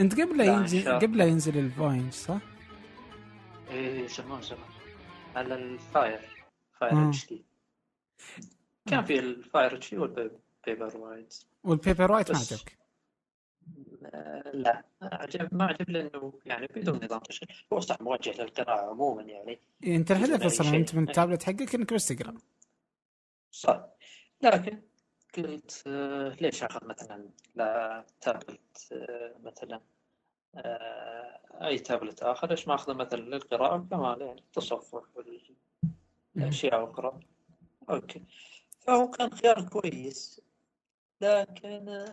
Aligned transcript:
انت 0.00 0.20
قبل 0.20 0.38
لا 0.38 0.44
ينزل. 0.44 0.92
قبل 0.98 1.18
لا 1.18 1.24
ينزل 1.24 1.58
الفوينج 1.58 2.12
صح؟ 2.12 2.38
إيه 3.70 4.06
زمان 4.06 4.42
زمان 4.42 4.60
على 5.36 5.54
ال 5.54 6.20
Fire 6.80 7.08
Fire. 7.08 7.26
HD 7.28 7.44
كان 8.86 9.04
في 9.04 9.18
ال 9.18 9.74
Fire 9.76 9.90
HD 9.90 9.98
وال 10.00 10.96
Paperwhite 10.96 11.34
وال 11.64 12.12
Paperwhite 12.12 12.30
ما 12.32 12.38
عجبك 12.38 12.78
آه، 14.04 14.50
لا 14.54 14.84
عجب 15.02 15.54
ما 15.54 15.64
عجب 15.64 15.90
لأنه 15.90 16.32
يعني 16.46 16.66
بدون 16.76 17.04
نظام 17.04 17.20
تشغيل 17.20 17.48
هو 17.72 17.80
صح 17.80 18.00
موجه 18.00 18.42
للقراءة 18.42 18.90
عموما 18.90 19.22
يعني 19.22 19.60
أنت 19.86 20.10
الهدف 20.10 20.44
أصلا. 20.46 20.76
أنت 20.76 20.94
من 20.94 21.08
التابلت 21.08 21.42
حقك 21.42 21.74
إنك 21.74 21.94
بس 21.94 22.06
تقرأ 22.08 22.34
صح 23.50 23.84
لكن 24.42 24.82
قلت 25.36 25.82
آه، 25.86 26.36
ليش 26.40 26.62
أخذ 26.62 26.86
مثلا 26.86 27.28
لا 27.54 28.04
تابلت 28.20 28.88
آه، 28.92 29.34
مثلا 29.44 29.80
آه، 30.54 31.40
أي 31.66 31.78
تابلت 31.78 32.22
آخر؟ 32.22 32.50
ليش 32.50 32.68
ما 32.68 32.74
أخذه 32.74 32.94
مثلا 32.94 33.20
للقراءة؟ 33.20 33.86
كمان 33.90 34.20
يعني 34.20 34.40
التصفح 34.40 35.02
والأشياء 36.36 36.90
أخرى 36.90 37.20
okay. 37.90 38.22
فهو 38.80 39.10
كان 39.10 39.30
خيار 39.30 39.68
كويس 39.68 40.40
لكن 41.20 42.04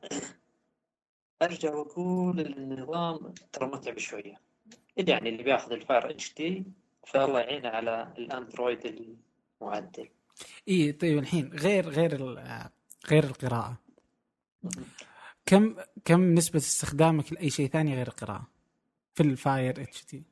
أرجع 1.41 1.75
وأقول 1.75 2.39
النظام 2.39 3.33
ترى 3.53 3.67
متعب 3.67 3.97
شوية. 3.97 4.41
يعني 4.97 5.29
اللي 5.29 5.43
بياخذ 5.43 5.71
ال 5.71 6.09
Fire 6.09 6.33
HD 6.33 6.63
فالله 7.07 7.39
يعينه 7.39 7.69
على 7.69 8.13
ال 8.17 8.29
Android 8.29 9.11
المعدل. 9.61 10.09
اي 10.67 10.91
طيب 10.91 11.17
الحين 11.17 11.53
غير 11.53 11.89
غير 11.89 12.15
غير 13.07 13.23
القراءة. 13.23 13.77
كم 15.45 15.75
كم 16.05 16.33
نسبة 16.33 16.57
استخدامك 16.57 17.33
لأي 17.33 17.49
شيء 17.49 17.69
ثاني 17.69 17.95
غير 17.95 18.07
القراءة؟ 18.07 18.47
في 19.15 19.23
ال 19.23 19.81
Fire 19.81 20.05
HD 20.05 20.23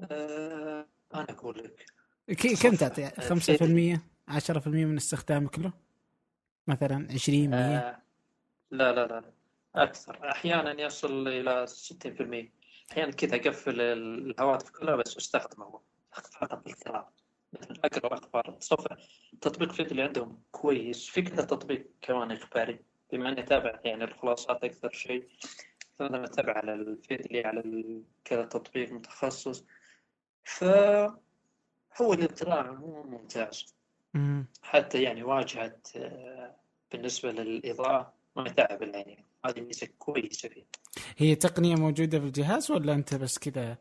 آه، 0.00 0.86
أنا 1.14 1.26
أقول 1.30 1.58
لك. 1.58 1.86
كم. 2.62 2.74
تعطي؟ 2.76 3.06
آه، 3.06 3.20
5% 3.20 4.02
10% 4.28 4.68
من 4.68 4.96
استخدامك 4.96 5.58
له؟ 5.58 5.72
مثلا 6.66 7.08
20 7.12 7.50
100 7.50 7.58
آه، 7.78 8.02
لا 8.70 8.92
لا 8.92 9.06
لا 9.06 9.24
أكثر. 9.74 10.30
أحيانا 10.30 10.80
يصل 10.82 11.28
إلى 11.28 11.66
60% 11.66 12.52
أحيانا 12.92 13.12
كذا 13.12 13.36
أقفل 13.36 13.80
الهواتف 13.80 14.70
كلها 14.70 14.96
بس 14.96 15.16
استخدمه 15.16 15.80
فقط 16.12 16.64
بالقراءة. 16.64 17.12
مثلا 17.12 17.19
اقرا 17.84 18.14
أخبار 18.14 18.48
التصفح 18.48 18.96
تطبيق 19.40 19.72
فيد 19.72 19.90
اللي 19.90 20.02
عندهم 20.02 20.42
كويس. 20.52 21.06
في 21.06 21.22
كذا 21.22 21.44
تطبيق 21.44 21.86
كمان 22.00 22.32
إخباري. 22.32 22.78
بما 23.12 23.28
أني 23.28 23.40
اتابع 23.40 23.80
يعني 23.84 24.04
الخلاصات 24.04 24.64
أكثر 24.64 24.90
شيء. 24.92 25.28
فانا 25.98 26.24
اتابع 26.24 26.52
على 26.52 26.74
الفيد 26.74 27.20
اللي 27.20 27.44
على 27.44 28.02
كذا 28.24 28.44
تطبيق 28.44 28.92
متخصص. 28.92 29.64
فهو 30.44 31.14
للقراءة 32.14 32.62
عموما 32.68 33.02
ممتاز. 33.02 33.74
مم. 34.14 34.46
حتى 34.62 35.02
يعني 35.02 35.22
واجهة 35.22 35.80
آه، 35.96 36.56
بالنسبة 36.92 37.32
للإضاءة 37.32 38.12
ما 38.36 38.48
يتعب 38.48 38.82
العين 38.82 39.24
هذه 39.46 39.60
ميزة 39.60 39.88
كويسة 39.98 40.48
فيه 40.48 40.64
هي 41.16 41.34
تقنية 41.34 41.74
موجودة 41.74 42.20
في 42.20 42.26
الجهاز 42.26 42.70
ولا 42.70 42.92
أنت 42.92 43.14
بس 43.14 43.38
كذا 43.38 43.78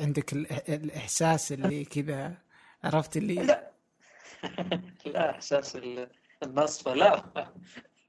عندك 0.00 0.32
الإحساس 0.68 1.52
اللي 1.52 1.84
كذا 1.94 2.34
عرفت 2.84 3.16
اللي؟ 3.16 3.34
لا. 3.34 3.70
لا 5.14 5.30
إحساس 5.30 5.76
ال- 5.76 6.08
النصفة 6.42 6.94
لا. 6.94 7.24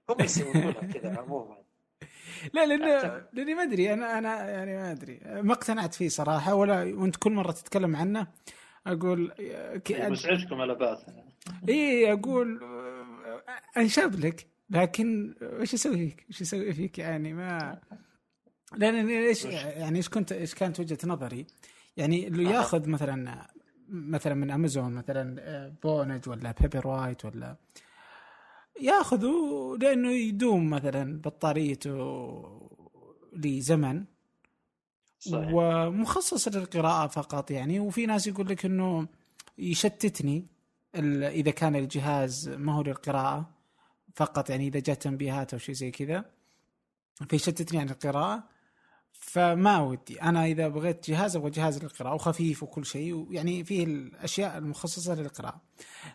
هم 0.10 0.22
يسوونها 0.22 0.72
كذا 0.72 1.18
عموما. 1.18 1.58
لا 2.54 2.66
لأن 2.66 2.84
أعتقد. 2.84 3.28
لأني 3.34 3.56
ما 3.56 3.64
أدري 3.64 3.94
أنا 3.94 4.18
أنا 4.18 4.50
يعني 4.50 4.76
ما 4.78 4.92
أدري. 4.92 5.20
ما 5.26 5.54
اقتنعت 5.54 5.94
فيه 5.94 6.10
صراحة 6.10 6.54
ولا 6.56 6.84
وأنت 6.84 7.16
كل 7.16 7.32
مرة 7.32 7.52
تتكلم 7.52 7.96
عنه 7.96 8.28
أقول 8.88 9.34
مزعجكم 9.90 10.62
على 10.62 10.76
باث 10.76 11.00
اي 11.70 12.14
أقول 12.14 12.60
آه، 12.64 13.80
انشب 13.80 14.20
لك 14.20 14.48
لكن 14.70 15.36
وش 15.42 15.74
أسوي 15.74 15.98
فيك؟ 15.98 16.26
وش 16.30 16.42
أسوي 16.42 16.74
فيك 16.74 17.00
يعني؟ 17.00 17.34
ما 17.34 17.80
لأن 18.76 19.10
إيش 19.10 19.46
يعني 19.46 19.98
إيش 19.98 20.10
كنت 20.10 20.32
إيش 20.32 20.56
كانت 20.56 20.80
وجهة 20.80 20.98
نظري؟ 21.06 21.48
يعني 21.98 22.28
اللي 22.28 22.48
أها. 22.48 22.52
ياخذ 22.52 22.90
مثلا 22.90 23.48
مثلا 23.90 24.34
من 24.34 24.52
امازون 24.52 24.94
مثلا 24.94 25.36
آه، 25.40 25.74
Voyage 25.84 26.30
ولا 26.30 26.52
Paperwhite 26.52 27.26
ولا 27.26 27.56
ياخذوا 28.82 29.78
لأنه 29.78 30.12
يدوم 30.12 30.70
مثلا 30.70 31.22
بطاريته 31.22 31.98
لزمن 33.34 34.06
صحيح. 35.20 35.50
ومخصص 35.54 36.48
للقراءة 36.48 37.08
فقط 37.08 37.52
يعني. 37.52 37.80
وفي 37.80 38.06
ناس 38.06 38.28
يقول 38.28 38.48
لك 38.48 38.66
إنه 38.66 39.08
يشتتني 39.58 40.48
إذا 40.96 41.52
كان 41.52 41.76
الجهاز 41.76 42.50
ما 42.50 42.74
هو 42.74 42.82
للقراءة 42.82 43.50
فقط 44.16 44.50
يعني 44.50 44.68
إذا 44.68 44.80
جاء 44.80 44.96
تنبيهات 44.96 45.54
أو 45.54 45.60
شيء 45.60 45.76
زي 45.76 45.92
كذا 45.92 46.26
فيشتتني 47.30 47.80
عن 47.80 47.90
القراءة. 47.90 48.57
فما 49.30 49.80
ودي. 49.80 50.22
أنا 50.22 50.46
إذا 50.46 50.68
بغيت 50.68 51.10
جهاز 51.10 51.36
أبغى 51.36 51.50
جهاز 51.50 51.84
للقراءة 51.84 52.14
وخفيف 52.16 52.64
وكل 52.64 52.86
شيء 52.86 53.14
ويعني 53.14 53.64
فيه 53.64 53.84
الأشياء 53.84 54.58
المخصصة 54.58 55.16
للقراءة. 55.16 55.62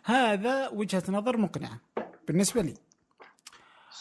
هذا 0.03 0.69
وجهة 0.69 1.03
نظر 1.09 1.37
مقنعة 1.37 1.81
بالنسبة 2.27 2.61
لي. 2.61 2.73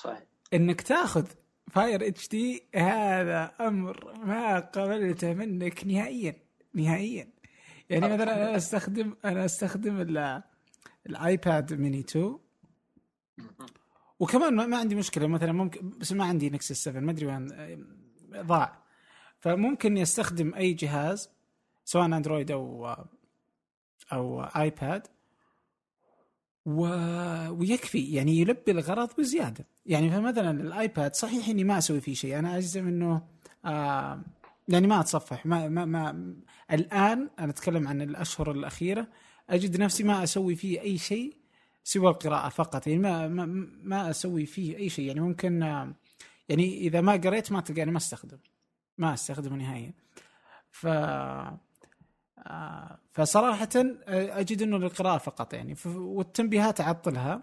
صحيح. 0.02 0.22
إنك 0.54 0.80
تاخذ 0.80 1.26
Fire 1.70 2.06
HD 2.08 2.62
هذا 2.74 3.52
أمر 3.60 4.14
ما 4.24 4.58
قبلته 4.60 5.34
منك 5.34 5.86
نهائيا 5.86 6.36
نهائيا. 6.74 7.28
يعني 7.90 8.08
مثلا 8.14 8.22
أنا 8.48 8.56
أستخدم 8.56 9.16
أنا 9.24 9.44
أستخدم 9.44 10.00
ال- 10.00 10.42
ال 11.06 11.19
iPad 11.19 11.72
mini 11.72 12.00
2 12.00 12.38
وكمان 14.20 14.54
ما 14.54 14.76
عندي 14.76 14.94
مشكلة 14.94 15.26
مثلا 15.26 15.52
ممكن 15.52 15.90
بس 15.90 16.12
ما 16.12 16.24
عندي 16.24 16.50
Nexus 16.50 16.84
7 16.84 17.00
ما 17.00 17.10
أدري 17.10 17.26
وين 17.26 17.48
ضاع. 18.36 18.81
فممكن 19.42 19.96
يستخدم 19.96 20.54
أي 20.54 20.72
جهاز 20.72 21.30
سواء 21.84 22.06
Android 22.06 22.50
أو 22.50 22.96
أو 24.12 24.42
iPad 24.42 25.06
و... 26.66 26.82
ويكفي 27.50 28.12
يعني 28.12 28.40
يلبي 28.40 28.70
الغرض 28.70 29.08
بزيادة. 29.18 29.66
يعني 29.86 30.10
فمثلا 30.10 30.50
ال 30.50 30.63
iPad 30.63 31.14
صحيح 31.14 31.48
إني 31.48 31.64
ما 31.64 31.78
أسوي 31.78 32.00
فيه 32.00 32.14
شيء 32.14 32.38
أنا 32.38 32.56
أجزم 32.56 32.88
إنه 32.88 33.22
آه 33.64 34.22
يعني 34.68 34.86
ما 34.86 35.00
أتصفح 35.00 35.46
ما, 35.46 35.68
ما 35.68 35.84
ما 35.84 36.34
الآن 36.72 37.30
أنا 37.38 37.50
أتكلم 37.50 37.88
عن 37.88 38.02
الأشهر 38.02 38.50
الأخيرة 38.50 39.06
أجد 39.50 39.80
نفسي 39.80 40.04
ما 40.04 40.22
أسوي 40.22 40.54
فيه 40.54 40.80
أي 40.80 40.98
شيء 40.98 41.36
سوى 41.84 42.08
القراءة 42.10 42.48
فقط 42.48 42.86
يعني 42.86 42.98
ما 42.98 43.28
ما, 43.28 43.46
ما 43.82 44.10
أسوي 44.10 44.46
فيه 44.46 44.76
أي 44.76 44.88
شيء. 44.88 45.06
يعني 45.06 45.20
ممكن 45.20 45.62
آه 45.62 45.94
يعني 46.48 46.78
إذا 46.78 47.00
ما 47.00 47.12
قريت 47.12 47.52
ما 47.52 47.60
تلقاني 47.60 47.90
ما 47.90 47.96
أستخدم. 47.96 48.38
ما 48.98 49.14
أستخدمه 49.14 49.56
نهائيا. 49.56 49.92
ف 50.70 50.86
آه، 52.46 52.98
فصراحة 53.12 53.68
آه، 53.76 54.40
أجد 54.40 54.62
أنه 54.62 54.78
للقراءة 54.78 55.18
فقط 55.18 55.54
يعني. 55.54 55.76
والتنبيهات 55.86 56.80
أعطلها 56.80 57.42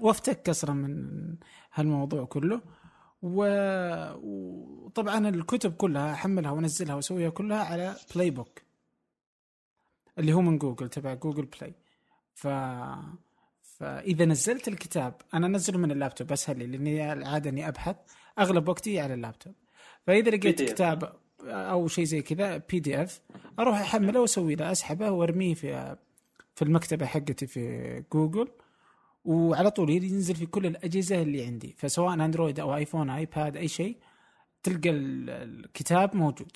وأفتك 0.00 0.42
كسرا 0.42 0.72
من 0.72 1.36
هالموضوع 1.74 2.24
كله. 2.24 2.60
وطبعا 4.22 5.28
الكتب 5.28 5.74
كلها 5.74 6.12
أحملها 6.12 6.50
وأنزلها 6.50 6.94
وأسويها 6.94 7.30
كلها 7.30 7.64
على 7.64 7.96
Play 8.14 8.30
Book 8.30 8.62
اللي 10.18 10.32
هو 10.32 10.40
من 10.40 10.58
جوجل 10.58 10.88
تبع 10.88 11.14
Google 11.14 11.44
Play 11.44 11.74
ف 12.34 12.48
فإذا 13.62 14.24
نزلت 14.24 14.68
الكتاب 14.68 15.14
أنا 15.34 15.46
أنزله 15.46 15.78
من 15.78 15.90
اللابتوب 15.90 16.32
أسهل 16.32 16.58
لي 16.58 16.66
لأني 16.66 17.12
العادة 17.12 17.50
إني 17.50 17.68
أبحث 17.68 17.96
أغلب 18.38 18.68
وقتي 18.68 19.00
على 19.00 19.14
اللابتوب. 19.14 19.54
فإذا 20.06 20.30
لقيت. 20.30 20.62
كتاب 20.62 21.12
أو 21.44 21.88
شيء 21.88 22.04
زي 22.04 22.22
كذا 22.22 22.56
PDF 22.56 23.20
أروح 23.58 23.78
أحمله 23.80 24.20
وأسوي 24.20 24.54
له 24.54 24.72
أسحبه 24.72 25.10
وأرميه 25.10 25.54
في 25.54 25.96
في 26.54 26.62
المكتبة 26.62 27.06
حقتي 27.06 27.46
في 27.46 28.04
جوجل 28.12 28.48
وعلى 29.24 29.70
طول 29.70 29.90
ينزل 29.90 30.34
في 30.34 30.46
كل 30.46 30.66
الأجهزة 30.66 31.22
اللي 31.22 31.44
عندي. 31.46 31.74
فسواء 31.78 32.14
Android 32.14 32.60
أو 32.60 32.76
iPhone 32.76 33.10
iPad 33.10 33.56
أي 33.56 33.68
شيء 33.68 33.96
تلقى 34.62 34.90
ال- 34.90 35.30
الكتاب 35.30 36.16
موجود. 36.16 36.52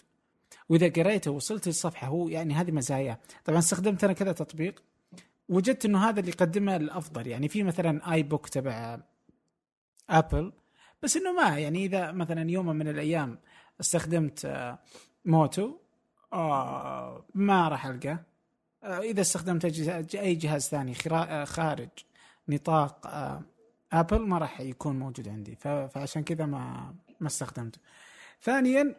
وإذا 0.68 0.88
قريته 0.88 1.30
وصلت 1.30 1.66
للصفحة 1.66 2.06
هو 2.06 2.28
يعني 2.28 2.54
هذه 2.54 2.70
مزاياه 2.70 3.18
طبعا 3.44 3.58
استخدمت 3.58 4.04
أنا 4.04 4.12
كذا 4.12 4.32
تطبيق 4.32 4.82
وجدت 5.48 5.84
إنه 5.84 6.08
هذا 6.08 6.20
اللي 6.20 6.30
يقدمه 6.30 6.76
الأفضل. 6.76 7.26
يعني 7.26 7.48
في 7.48 7.62
مثلا 7.62 8.12
iBook 8.12 8.48
تبع 8.48 9.00
Apple 10.10 10.52
بس 11.02 11.16
إنه 11.16 11.32
ما 11.32 11.58
يعني 11.58 11.84
إذا 11.84 12.12
مثلا 12.12 12.50
يوم 12.50 12.66
من 12.66 12.88
الأيام 12.88 13.38
استخدمت 13.80 14.44
آه، 14.44 14.78
Moto 15.24 15.76
آه، 16.32 17.24
ما 17.34 17.68
راح 17.68 17.86
ألقاه. 17.86 18.24
آه، 18.84 18.98
إذا 18.98 19.20
استخدمت 19.20 19.64
أي 20.14 20.34
جهاز 20.34 20.68
ثاني 20.68 20.94
خارج 21.44 21.88
نطاق 22.48 23.06
آبل 23.92 24.18
ما 24.18 24.38
راح 24.38 24.60
يكون 24.60 24.98
موجود 24.98 25.28
عندي. 25.28 25.56
فعشان 25.56 26.24
كذا 26.24 26.46
ما 26.46 26.94
ما 27.20 27.26
استخدمته. 27.26 27.78
ثانيا 28.42 28.96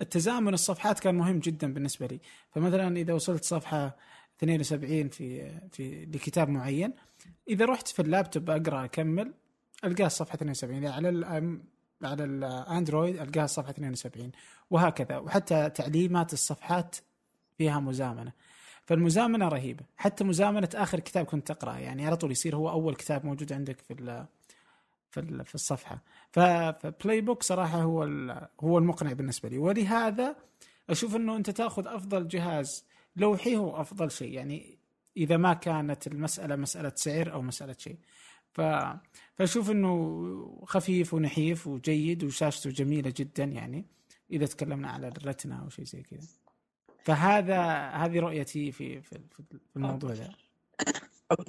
التزامن 0.00 0.54
الصفحات 0.54 1.00
كان 1.00 1.14
مهم 1.14 1.38
جدا 1.38 1.74
بالنسبة 1.74 2.06
لي. 2.06 2.20
فمثلا 2.50 2.96
إذا 2.96 3.14
وصلت 3.14 3.44
صفحة 3.44 3.96
72 4.38 5.08
في 5.08 5.50
في 5.72 6.04
لكتاب 6.04 6.48
معين 6.48 6.92
إذا 7.48 7.64
رحت 7.64 7.88
في 7.88 8.02
اللابتوب 8.02 8.50
أقرأ 8.50 8.84
أكمل. 8.84 9.32
القاه 9.84 10.06
الصفحة 10.06 10.34
72 10.34 10.84
إذا 10.84 10.92
على 10.92 11.08
ال 11.08 11.60
على 12.02 12.24
الاندرويد 12.24 13.20
ألقاها 13.20 13.44
الصفحة 13.44 13.70
72 13.70 14.32
وهكذا. 14.70 15.18
وحتى 15.18 15.70
تعليمات 15.70 16.32
الصفحات 16.32 16.96
فيها 17.58 17.80
مزامنة. 17.80 18.32
فالمزامنة 18.84 19.48
رهيبة. 19.48 19.84
حتى 19.96 20.24
مزامنة 20.24 20.68
آخر 20.74 21.00
كتاب 21.00 21.26
كنت 21.26 21.52
تقرأه. 21.52 21.78
يعني 21.78 22.06
على 22.06 22.16
طول 22.16 22.30
يصير 22.30 22.56
هو 22.56 22.70
أول 22.70 22.94
كتاب 22.94 23.26
موجود 23.26 23.52
عندك 23.52 23.78
في 23.80 24.26
في 25.10 25.44
في 25.44 25.54
الصفحة. 25.54 26.02
ف 26.32 26.50
Play 26.50 27.20
Book 27.20 27.42
صراحة 27.42 27.82
هو 27.82 28.02
هو 28.60 28.78
المقنع 28.78 29.12
بالنسبة 29.12 29.48
لي. 29.48 29.58
ولهذا 29.58 30.36
أشوف 30.90 31.16
إنه 31.16 31.36
أنت 31.36 31.50
تأخذ 31.50 31.86
أفضل 31.86 32.28
جهاز 32.28 32.84
لوحي 33.16 33.56
هو 33.56 33.80
أفضل 33.80 34.10
شيء. 34.10 34.32
يعني 34.32 34.78
إذا 35.16 35.36
ما 35.36 35.54
كانت 35.54 36.06
المسألة 36.06 36.56
مسألة 36.56 36.92
سعر 36.94 37.32
أو 37.32 37.42
مسألة 37.42 37.76
شيء. 37.78 37.98
ف 38.52 38.60
فاشوف 39.34 39.70
إنه 39.70 40.64
خفيف 40.66 41.14
ونحيف 41.14 41.66
وجيد 41.66 42.24
وشاشته 42.24 42.70
جميلة 42.70 43.12
جدا 43.16 43.44
يعني 43.44 43.84
إذا 44.30 44.46
تكلمنا 44.46 44.88
على 44.90 45.08
ال 45.08 45.15
Retina 45.15 45.56
أو 45.56 45.68
شيء 45.68 45.84
زي 45.84 46.02
كذا. 46.02 46.28
فهذا 47.04 47.62
هذه 47.88 48.18
رؤيتي 48.20 48.72
في 48.72 49.00
في 49.00 49.18
في 49.36 49.42
الموضوع 49.76 50.10
ده. 50.14 50.30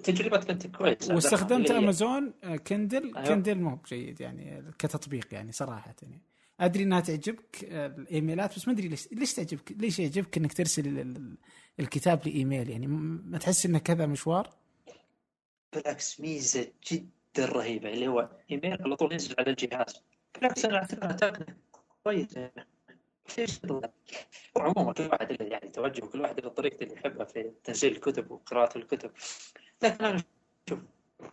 تجربتك 0.04 0.48
كانت 0.48 0.68
كويسه 0.68 1.16
واستخدمت 1.16 1.72
امازون 1.72 2.34
آه، 2.44 2.56
Kindle 2.56 3.15
أيوة. 3.18 3.28
Kindle 3.27 3.56
مو 3.60 3.75
بجيد 3.75 4.22
يعني 4.22 4.63
كتطبيق 4.80 5.34
يعني 5.34 5.51
صراحة 5.51 5.96
يعني. 6.01 6.22
أدري 6.60 6.84
إنها 6.84 7.00
تعجبك 7.00 7.66
آه، 7.69 7.88
الإيميلات 7.88 8.56
بس 8.56 8.68
ما 8.68 8.74
أدري 8.74 8.88
ليش 8.88 9.07
ليش 9.12 9.34
تعجبك 9.34 9.72
ليش 9.72 10.00
يعجبك 10.00 10.38
إنك 10.38 10.54
ترسل 10.54 10.88
ال- 10.88 11.00
ال- 11.00 11.38
الكتاب 11.80 12.28
لإيميل 12.28 12.69
يعني؟ 12.69 12.88
ما 12.88 13.38
تحس 13.38 13.66
إنه 13.66 13.80
كذا 13.80 14.06
مشوار؟ 14.06 14.50
بالعكس 15.74 16.19
ميزة 16.21 16.71
جدا 16.92 17.45
رهيبة 17.45 17.89
اللي 17.89 18.07
هو 18.07 18.30
إيميل 18.51 18.81
على 18.81 18.95
طول 18.95 19.12
ينزل 19.12 19.36
على 19.39 19.50
الجهاز. 19.50 20.04
بالعكس 20.36 20.66
أنا 20.66 20.77
اعتبرها 20.77 21.12
تقنيه 21.12 21.57
كويسة؟ 22.04 22.51
وعموما 24.56 24.94
كل 24.94 25.04
واحد 25.12 25.31
له 25.31 25.45
يعني 25.48 25.69
توجه 25.69 26.06
وكل 26.06 26.21
واحد 26.21 26.39
له 26.39 26.50
طريقته 26.50 26.83
اللي 26.83 26.94
يحبها 26.95 27.25
في 27.25 27.51
تنزيل 27.63 27.92
الكتب 27.95 28.31
وقراءة 28.31 28.77
الكتب. 28.77 29.12
لكن 29.83 30.06
أنا 30.06 30.24
شوف 30.69 30.80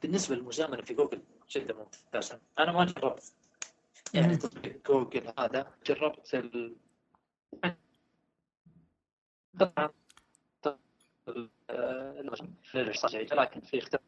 بالنسبة 0.03 0.35
للمزامنة 0.37 0.83
في 0.83 0.95
جوجل 0.95 1.23
جدا 1.51 1.75
ممتازة. 1.75 2.41
أنا 2.59 2.73
ما 2.73 2.85
جربت. 2.85 3.33
يعني. 4.15 4.37
تطبيق 4.37 4.89
جوجل 4.91 5.33
هذا 5.39 5.73
جربت 5.87 6.35
ال 6.35 6.77
ال- 11.29 12.27
لكن 13.33 13.61
في 13.61 13.79
اختلاف 13.79 14.03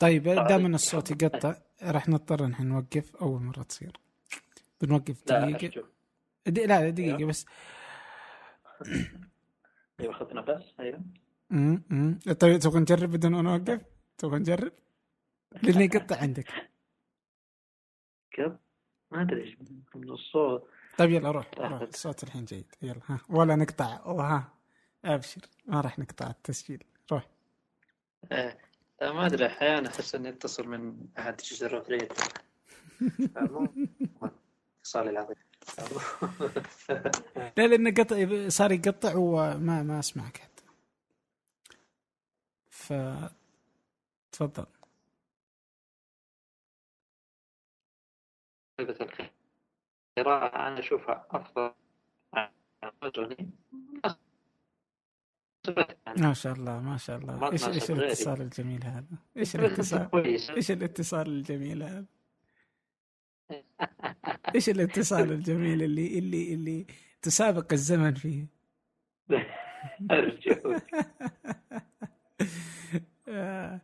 طيب 0.00 0.24
طيب. 0.24 0.46
دام 0.46 0.74
الصوت 0.74 1.10
يقطع 1.10 1.54
راح 1.82 2.08
نضطر 2.08 2.46
نحن 2.46 2.66
نوقف 2.66 3.16
أول 3.16 3.42
مرة 3.42 3.62
تصير. 3.62 3.92
بنوقف 4.80 5.22
لا 5.30 5.50
دقيقة. 5.50 5.84
دي 6.46 6.66
لا 6.66 6.90
دقيقة 6.90 7.16
أيوه. 7.16 7.28
بس. 7.28 7.46
أيوه 10.00 10.12
خذ 10.12 10.34
نفس. 10.34 10.74
أيوه. 10.80 11.00
امم. 11.52 12.18
طيب 12.40 12.58
تبغى 12.60 12.80
نجرب 12.80 13.10
بدون 13.10 13.34
أن 13.34 13.44
نوقف 13.44 13.80
تبغى 14.18 14.38
نجرب؟ 14.38 14.72
لأنه 15.62 15.82
يقطع 15.82 16.16
عندك. 16.16 16.48
كيف؟ 18.32 18.52
ما 19.10 19.22
أدري 19.22 19.42
إيش 19.42 19.56
من 19.94 20.10
الصوت. 20.10 20.68
طيب 20.98 21.10
يلا 21.10 21.30
روح. 21.30 21.50
روح. 21.58 21.80
الصوت 21.80 22.22
الحين 22.22 22.44
جيد. 22.44 22.74
يلا 22.82 23.00
ها. 23.06 23.20
ولا 23.28 23.56
نقطع. 23.56 24.06
وها 24.06 24.52
أبشر. 25.04 25.40
ما 25.66 25.80
راح 25.80 25.98
نقطع 25.98 26.30
التسجيل. 26.30 26.84
روح. 27.12 27.28
لا، 28.30 28.56
ما 29.02 29.26
أدري 29.26 29.46
أحيانا 29.46 29.88
أحس 29.88 30.14
إني 30.14 30.28
أتصل 30.28 30.68
من 30.68 31.06
أحد 31.18 31.36
جزر 31.36 31.82
فريد 31.82 32.12
مو 33.36 33.68
اتصالي 34.82 35.10
العظيم. 35.10 35.36
لا 37.56 37.66
لأنه 37.66 37.90
قطع 37.90 38.48
صار 38.48 38.72
يقطع 38.72 39.16
وما 39.16 39.82
ما 39.82 39.98
اسمعك 39.98 40.36
حتى 40.36 40.64
ف 42.70 42.92
تفضل. 44.32 44.66
القراءة 50.18 50.68
أنا 50.68 50.78
أشوفها 50.78 51.26
أفضل 51.30 51.72
ما 56.18 56.32
شاء 56.32 56.52
الله 56.52 56.80
ما 56.80 56.96
شاء 56.96 57.16
الله. 57.18 57.36
ما 57.36 57.52
إيش 57.52 57.68
إيش. 57.68 57.90
الاتصال 57.90 58.40
الجميل 58.40 58.84
هذا؟ 58.84 59.04
إيش 59.36 59.56
الاتصال 59.56 60.08
إيش 60.56 60.70
الاتصال 60.70 61.26
الجميل 61.28 61.82
هذا؟ 61.82 62.04
إيش 64.54 64.68
الاتصال 64.68 65.32
الجميل 65.32 65.82
اللي 65.82 66.18
اللي 66.18 66.54
اللي 66.54 66.86
تسابق 67.22 67.72
الزمن 67.72 68.14
فيه؟ 68.14 68.46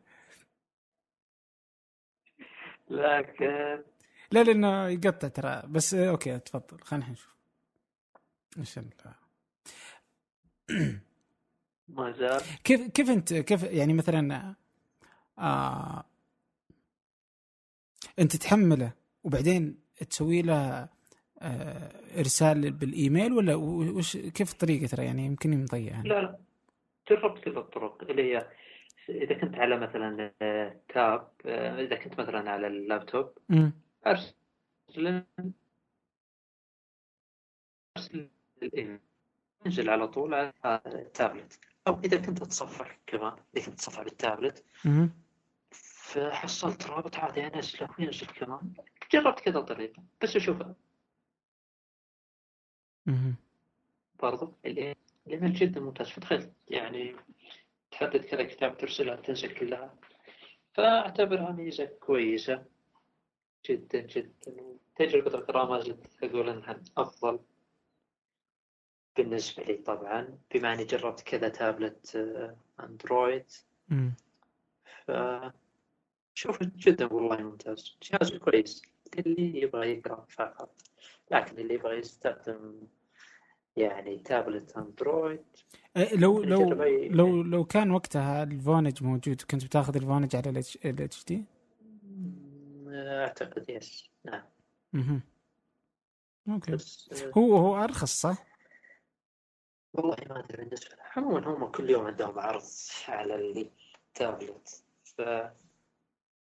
لكن 2.91 3.83
لا 4.33 4.43
لأنه 4.45 4.89
يقطع 4.89 5.29
ترى. 5.29 5.63
بس 5.69 5.95
أوكي 5.95 6.39
تفضل. 6.39 6.81
خلينا 6.81 7.11
نشوف. 7.11 7.37
إيش 8.59 8.79
ال- 8.79 8.93
ما 11.89 12.13
زال. 12.13 12.41
كيف 12.65 12.91
كيف 12.91 13.11
أنت 13.11 13.35
كيف 13.35 13.63
يعني 13.63 13.93
مثلا 13.93 14.55
آه 15.39 16.05
أنت 18.19 18.37
تحمله 18.37 18.93
وبعدين 19.25 19.79
تسوي 20.11 20.43
له 20.43 20.89
آه 21.39 22.19
إرسال 22.19 22.71
بالإيميل 22.71 23.33
ولا 23.33 23.55
وش 23.55 24.17
كيف 24.17 24.53
الطريقة 24.53 24.87
ترى؟ 24.87 25.05
يعني 25.05 25.27
يمكن 25.27 25.63
مضيع. 25.63 26.01
لا 26.01 26.21
لا 26.21 26.39
جربت 27.11 27.45
كل 27.45 27.59
الطرق. 27.59 28.03
اللي 28.03 28.23
هي 28.35 28.49
إذا 29.09 29.35
كنت 29.41 29.55
على 29.55 29.77
مثلا 29.77 30.33
آه، 30.43 30.81
تاب 30.89 31.29
آه، 31.47 31.81
إذا 31.81 31.97
كنت 31.97 32.21
مثلا 32.21 32.51
على 32.51 32.67
اللابتوب 32.67 33.39
أمم، 33.51 33.73
أرسل 34.07 35.25
أرسل 37.97 38.29
الإيميل 38.63 39.01
انزل 39.67 39.91
على 39.91 40.09
طول 40.09 40.35
على 40.35 40.53
التابلت 40.87 41.61
أو 41.87 42.01
إذا 42.05 42.17
كنت 42.17 42.39
تتصفح 42.39 42.99
كمان 43.07 43.37
إذا 43.57 43.67
كنت 43.67 43.75
تتصفح 43.75 44.03
بالتابلت. 44.03 44.65
فحصلت 45.71 46.87
رابط 46.87 47.17
عادي 47.17 47.47
أنزله 47.47 47.89
وينزل 47.99 48.27
كمان. 48.27 48.73
جربت 49.13 49.41
كذا 49.41 49.61
طريقة 49.61 50.03
بس 50.23 50.39
أمم. 53.09 53.35
برضو 54.23 54.55
الإيميل 54.67 55.53
جدا 55.53 55.81
ممتاز. 55.81 56.09
فتخيل 56.09 56.53
يعني 56.69 57.17
تحدد 57.91 58.25
كذا 58.25 58.45
كتاب 58.45 58.77
ترسلها 58.77 59.17
تنزل 59.17 59.55
كلها. 59.55 59.95
فأعتبرها 60.75 61.53
ميزة 61.53 61.85
كويسة. 61.85 62.65
جدا 63.67 64.01
جدا. 64.01 64.77
تجربة 64.97 65.35
القراءة 65.35 65.71
ما 65.71 65.81
زلت 65.81 66.07
أقول 66.23 66.49
أنها 66.49 66.81
أفضل. 66.97 67.41
بالنسبة 69.17 69.63
لي 69.63 69.75
طبعا 69.75 70.39
بما 70.55 70.73
أني 70.75 70.85
جربت 70.85 71.21
كذا 71.21 71.49
تابلت 71.49 72.17
آه، 72.17 72.57
أندرويد. 72.81 73.53
أمم. 73.93 74.13
ف 75.07 75.11
شوف 76.35 76.63
جدا 76.63 77.13
والله 77.13 77.37
ممتاز. 77.37 77.97
جهاز 78.03 78.33
كويس. 78.37 78.83
اللي 79.19 79.61
يبغى 79.63 79.91
يقرأ 79.91 80.27
فقط. 80.29 80.75
لكن 81.31 81.59
اللي 81.59 81.75
يبغى 81.75 81.99
يستخدم 81.99 82.81
يعني 83.77 84.19
tablet 84.19 84.77
Android 84.77 85.45
إيه، 85.97 86.17
لو 86.17 86.43
لو 86.43 86.73
لو 87.11 87.43
لو 87.43 87.65
كان 87.65 87.91
وقتها 87.91 88.43
الفونج 88.43 89.03
موجود 89.03 89.43
كنت 89.51 89.65
بتاخذ 89.65 89.97
الفونج 89.97 90.37
على 90.37 90.51
ال 90.85 91.25
HD؟ 91.25 91.45
أعتقد 92.89 93.71
yes 93.71 94.11
نعم. 94.25 95.21
okay. 96.49 96.73
بس 96.73 97.23
آه، 97.23 97.31
هو 97.39 97.57
هو 97.57 97.85
أرخص 97.85 98.21
صح؟ 98.21 98.46
والله 99.97 100.17
ما 100.31 100.39
أدري 100.39 100.65
بالنسبة 100.65 100.97
عموما 101.17 101.47
هم 101.49 101.67
كل 101.67 101.91
يوم 101.91 102.07
عندهم 102.07 102.39
عرض 102.39 102.63
على 103.09 103.35
التابلت 104.15 104.83
ف 105.05 105.23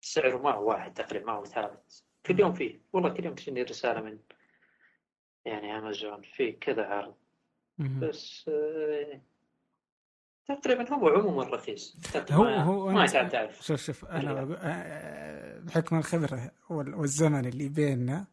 سعره 0.02 0.38
ما 0.38 0.52
هو 0.52 0.70
واحد 0.70 0.94
تقريبا 0.94 1.26
ما 1.26 1.32
هو 1.32 1.46
ثابت. 1.46 2.04
كل 2.26 2.40
يوم 2.40 2.54
فيه. 2.54 2.82
والله 2.94 3.10
كل 3.10 3.26
يوم 3.26 3.36
تجيني 3.36 3.64
رسالة 3.64 4.02
من 4.02 4.18
يعني 5.46 5.78
امازون 5.78 6.22
في 6.22 6.52
كذا 6.52 6.86
عرض. 6.86 7.16
بس 7.78 8.46
آه، 8.50 9.22
تقريبا 10.48 10.94
هو 10.94 11.10
عموما 11.10 11.44
رخيص. 11.44 11.98
هو 12.32 12.44
ما- 12.44 12.64
هو 12.64 12.90
ما 12.92 13.06
تعرف 13.08 13.62
شوف 13.66 13.82
شوف 13.82 14.06
أنا 14.06 14.58
آه، 14.62 15.60
بحكم 15.60 15.98
الخبرة 15.98 16.52
والزمن 16.70 17.46
اللي 17.46 17.70
بيننا 17.70 18.26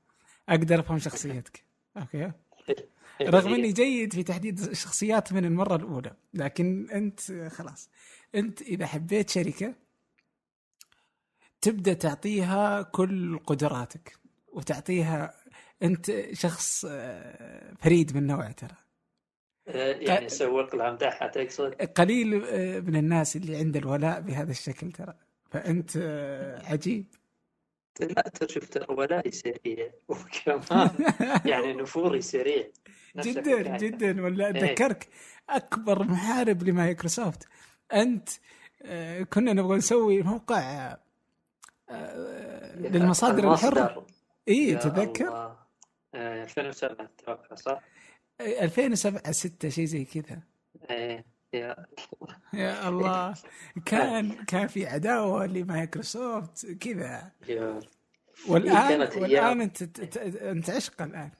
أقدر 0.48 0.80
أفهم 0.80 0.98
شخصيتك. 0.98 1.64
أوكي؟ 1.96 2.32
رغم 3.28 3.54
إني 3.54 3.72
جيد 3.72 4.12
في 4.12 4.22
تحديد 4.22 4.60
الشخصيات 4.60 5.32
من 5.32 5.44
المرة 5.44 5.76
الأولى 5.76 6.12
لكن 6.34 6.90
أنت 6.90 7.20
خلاص. 7.48 7.90
أنت 8.34 8.62
إذا 8.62 8.86
حبيت 8.86 9.30
شركة 9.30 9.74
تبدأ 11.60 11.92
تعطيها 11.92 12.82
كل 12.82 13.38
قدراتك 13.38 14.16
وتعطيها 14.52 15.34
أنت 15.82 16.12
شخص 16.32 16.84
آه، 16.88 17.74
فريد 17.80 18.16
من 18.16 18.26
نوعه 18.26 18.52
ترى. 18.52 18.76
آه، 19.68 19.92
يعني 19.92 20.28
سوق 20.28 20.74
لها 20.74 20.92
مدحها 20.92 21.28
تقصد 21.28 21.74
قليل 21.74 22.44
آه، 22.44 22.80
من 22.80 22.96
الناس 22.96 23.36
اللي 23.36 23.56
عنده 23.56 23.80
الولاء 23.80 24.20
بهذا 24.20 24.50
الشكل 24.50 24.92
ترى. 24.92 25.14
فأنت 25.50 25.96
عجيب. 26.64 27.06
لا 28.00 28.22
ترى 28.22 28.48
شفت 28.48 28.90
ولائي 28.90 29.30
سريع. 29.30 29.90
وكمان 30.08 30.90
يعني 31.52 31.72
نفوري 31.72 32.20
سريع. 32.22 32.68
جدا 33.16 33.76
جدا. 33.76 34.22
ولا 34.24 34.50
أتذكرك 34.50 35.04
إيه. 35.04 35.56
أكبر 35.56 36.02
محارب 36.02 36.62
لمايكروسوفت. 36.62 37.48
أنت 37.92 38.28
كنا 39.32 39.52
نبغى 39.52 39.76
نسوي 39.76 40.22
موقع 40.22 40.96
للمصادر 42.74 43.52
الحرة. 43.52 44.06
اي 44.48 44.76
تذكر؟ 44.76 45.56
2007 46.14 47.10
أتوقع 47.18 47.54
صح؟ 47.54 47.82
2007 48.40 49.32
6 49.32 49.68
شيء 49.68 49.84
زي 49.84 50.04
كذا. 50.04 50.40
إيه. 50.90 51.31
يا 51.52 51.86
يا 52.54 52.88
الله. 52.88 53.34
كان 53.84 54.44
كان 54.44 54.66
في 54.66 54.86
عداوة 54.86 55.46
لمايكروسوفت 55.46 56.66
كذا. 56.66 57.32
والان 58.48 59.00
والآن 59.00 59.60
أنت 59.60 59.82
أنت 60.42 60.70
عشق 60.70 61.02
الآن 61.02 61.30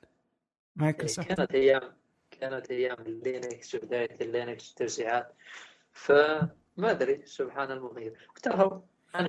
مايكروسوفت. 0.77 1.29
كانت 1.29 1.55
أيام 1.55 1.93
كانت 2.31 2.71
أيام 2.71 2.97
ال 3.07 3.18
Linux 3.18 3.75
وبدايه 3.75 4.19
ال 4.21 4.30
Linux 4.30 4.75
توزيعات. 4.75 5.35
فما 5.93 6.51
أدري 6.79 7.23
سبحان 7.27 7.71
المغير 7.71 8.29
ترى 8.43 8.83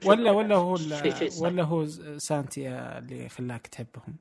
ولا 0.05 0.31
ولا 0.31 0.55
هو 0.55 0.77
ولا 1.41 1.63
هو 1.63 1.85
ساتيا 2.17 2.97
اللي 2.97 3.29
خلاك 3.29 3.67
تحبهم؟ 3.67 4.15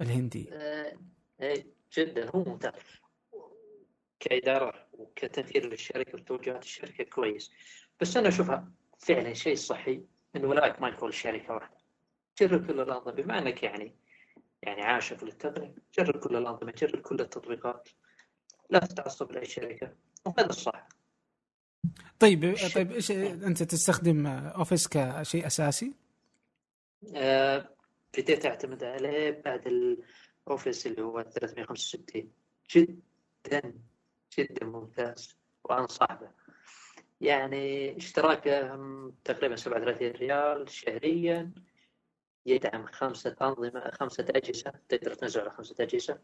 الهندي. 0.00 0.48
آه 0.52 0.92
إيه 1.40 1.66
جدا. 1.92 2.30
هو 2.34 2.44
ممتاز. 2.44 2.72
كإدارة 4.20 4.88
وكتأثير 4.92 5.68
للشركة 5.68 6.14
وتوجهات 6.14 6.62
الشركة 6.62 7.04
كويس. 7.04 7.50
بس 8.00 8.16
أنا 8.16 8.28
أشوفها 8.28 8.72
فعلا 8.98 9.32
شيء 9.32 9.54
صحي 9.56 10.02
إن 10.36 10.44
ولاك 10.44 10.80
ما 10.80 10.88
يكون 10.88 11.12
شركة 11.12 11.54
واحدة. 11.54 11.76
جرب 12.40 12.66
كل 12.66 12.80
الأنظمة 12.80 13.12
بما 13.12 13.38
أنك 13.38 13.62
يعني 13.62 13.96
يعني 14.62 14.82
عاشق 14.82 15.24
للتقنية 15.24 15.74
جرب 15.98 16.20
كل 16.20 16.36
الأنظمة 16.36 16.72
جرب 16.72 17.00
كل 17.00 17.20
التطبيقات. 17.20 17.88
لا 18.70 18.78
تتعصب 18.78 19.32
لأي 19.32 19.44
شركة 19.44 19.94
وهذا 20.26 20.46
الصح. 20.50 20.88
طيب 22.18 22.56
طيب 22.74 22.92
إيش 22.92 23.10
أنت 23.10 23.62
تستخدم 23.62 24.26
أوفيس 24.26 24.88
كشيء 24.88 25.46
أساسي؟ 25.46 25.94
آه 27.14 27.76
بديت 28.18 28.46
أعتمد 28.46 28.84
عليه 28.84 29.42
بعد 29.44 29.66
الأوفيس 29.66 30.86
اللي 30.86 31.02
هو 31.02 31.22
365 31.22 32.32
جدا. 32.70 33.74
جدا 34.38 34.66
ممتاز 34.66 35.36
وانصح 35.64 36.12
به 36.12 36.30
يعني 37.20 37.96
اشتراكه 37.96 38.80
تقريبا 39.24 39.56
37 39.56 40.10
ريال 40.10 40.70
شهريا 40.70 41.52
يدعم 42.46 42.86
خمسة 42.86 43.36
أنظمة 43.42 43.90
خمسة 43.90 44.26
أجهزة 44.30 44.72
تقدر 44.88 45.14
تنزل 45.14 45.40
على 45.40 45.50
خمسة 45.50 45.84
أجهزة. 45.84 46.18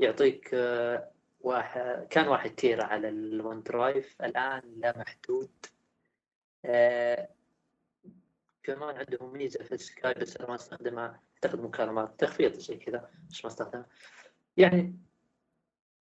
يعطيك 0.00 0.50
آه، 0.54 1.10
واحد 1.40 2.06
كان 2.10 2.28
واحد 2.28 2.50
تيرا 2.54 2.84
على 2.84 3.08
ال 3.08 3.62
OneDrive 3.62 4.22
الآن 4.22 4.62
لا 4.76 4.98
محدود. 4.98 5.50
آه 6.64 7.28
كمان 8.62 8.96
عندهم 8.96 9.32
ميزة 9.32 9.64
في 9.64 9.72
ال 9.72 9.79
Skype 9.79 10.14
بس 10.14 10.36
أنا 10.36 10.48
ما 10.48 10.54
استخدمها. 10.54 11.20
أعتقد 11.34 11.60
مكالمات 11.60 12.20
تخفيض 12.20 12.52
زي 12.52 12.76
كذا 12.76 13.10
بس 13.30 13.44
ما 13.44 13.50
استخدمها. 13.50 13.86
يعني 14.56 14.98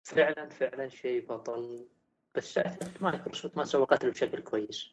فعلا 0.06 0.50
فعلا 0.50 0.90
شيء 0.90 1.26
بطل. 1.26 1.86
بس 2.36 2.60
مايكروسوفت 3.02 3.58
ما 3.58 3.64
سوقت 3.64 4.06
له 4.06 4.12
بشكل 4.12 4.40
كويس. 4.40 4.92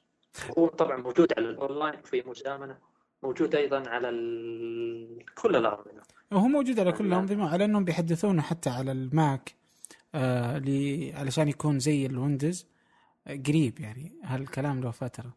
هو 0.59 0.67
طبعا 0.67 0.97
موجود 0.97 1.33
على 1.37 1.47
الأونلاين 1.51 2.03
في 2.03 2.23
مزامنة 2.27 2.79
موجود 3.23 3.55
أيضا 3.55 3.89
على 3.89 4.09
كل 5.35 5.57
الانظمه 5.57 6.03
وهو 6.33 6.49
موجود 6.49 6.81
على 6.81 6.93
كل 6.93 7.07
الأنظمة 7.07 7.53
على 7.53 7.65
إنهم 7.65 7.85
بيحدثونه 7.85 8.43
حتى 8.43 8.71
على 8.71 8.93
الماك 8.93 9.55
آه 10.15 10.59
لي 10.59 11.13
علشان 11.13 11.49
يكون 11.49 11.79
زي 11.79 12.07
الويندوز 12.07 12.67
قريب 13.27 13.81
يعني. 13.81 14.13
هالكلام 14.25 14.81
له 14.81 14.91
فترة. 14.91 15.35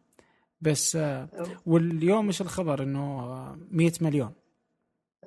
بس 0.60 0.96
آه 0.96 1.28
واليوم 1.66 2.26
إيش 2.26 2.40
الخبر؟ 2.40 2.82
إنه 2.82 3.26
100 3.70 3.92
مليون. 4.00 4.32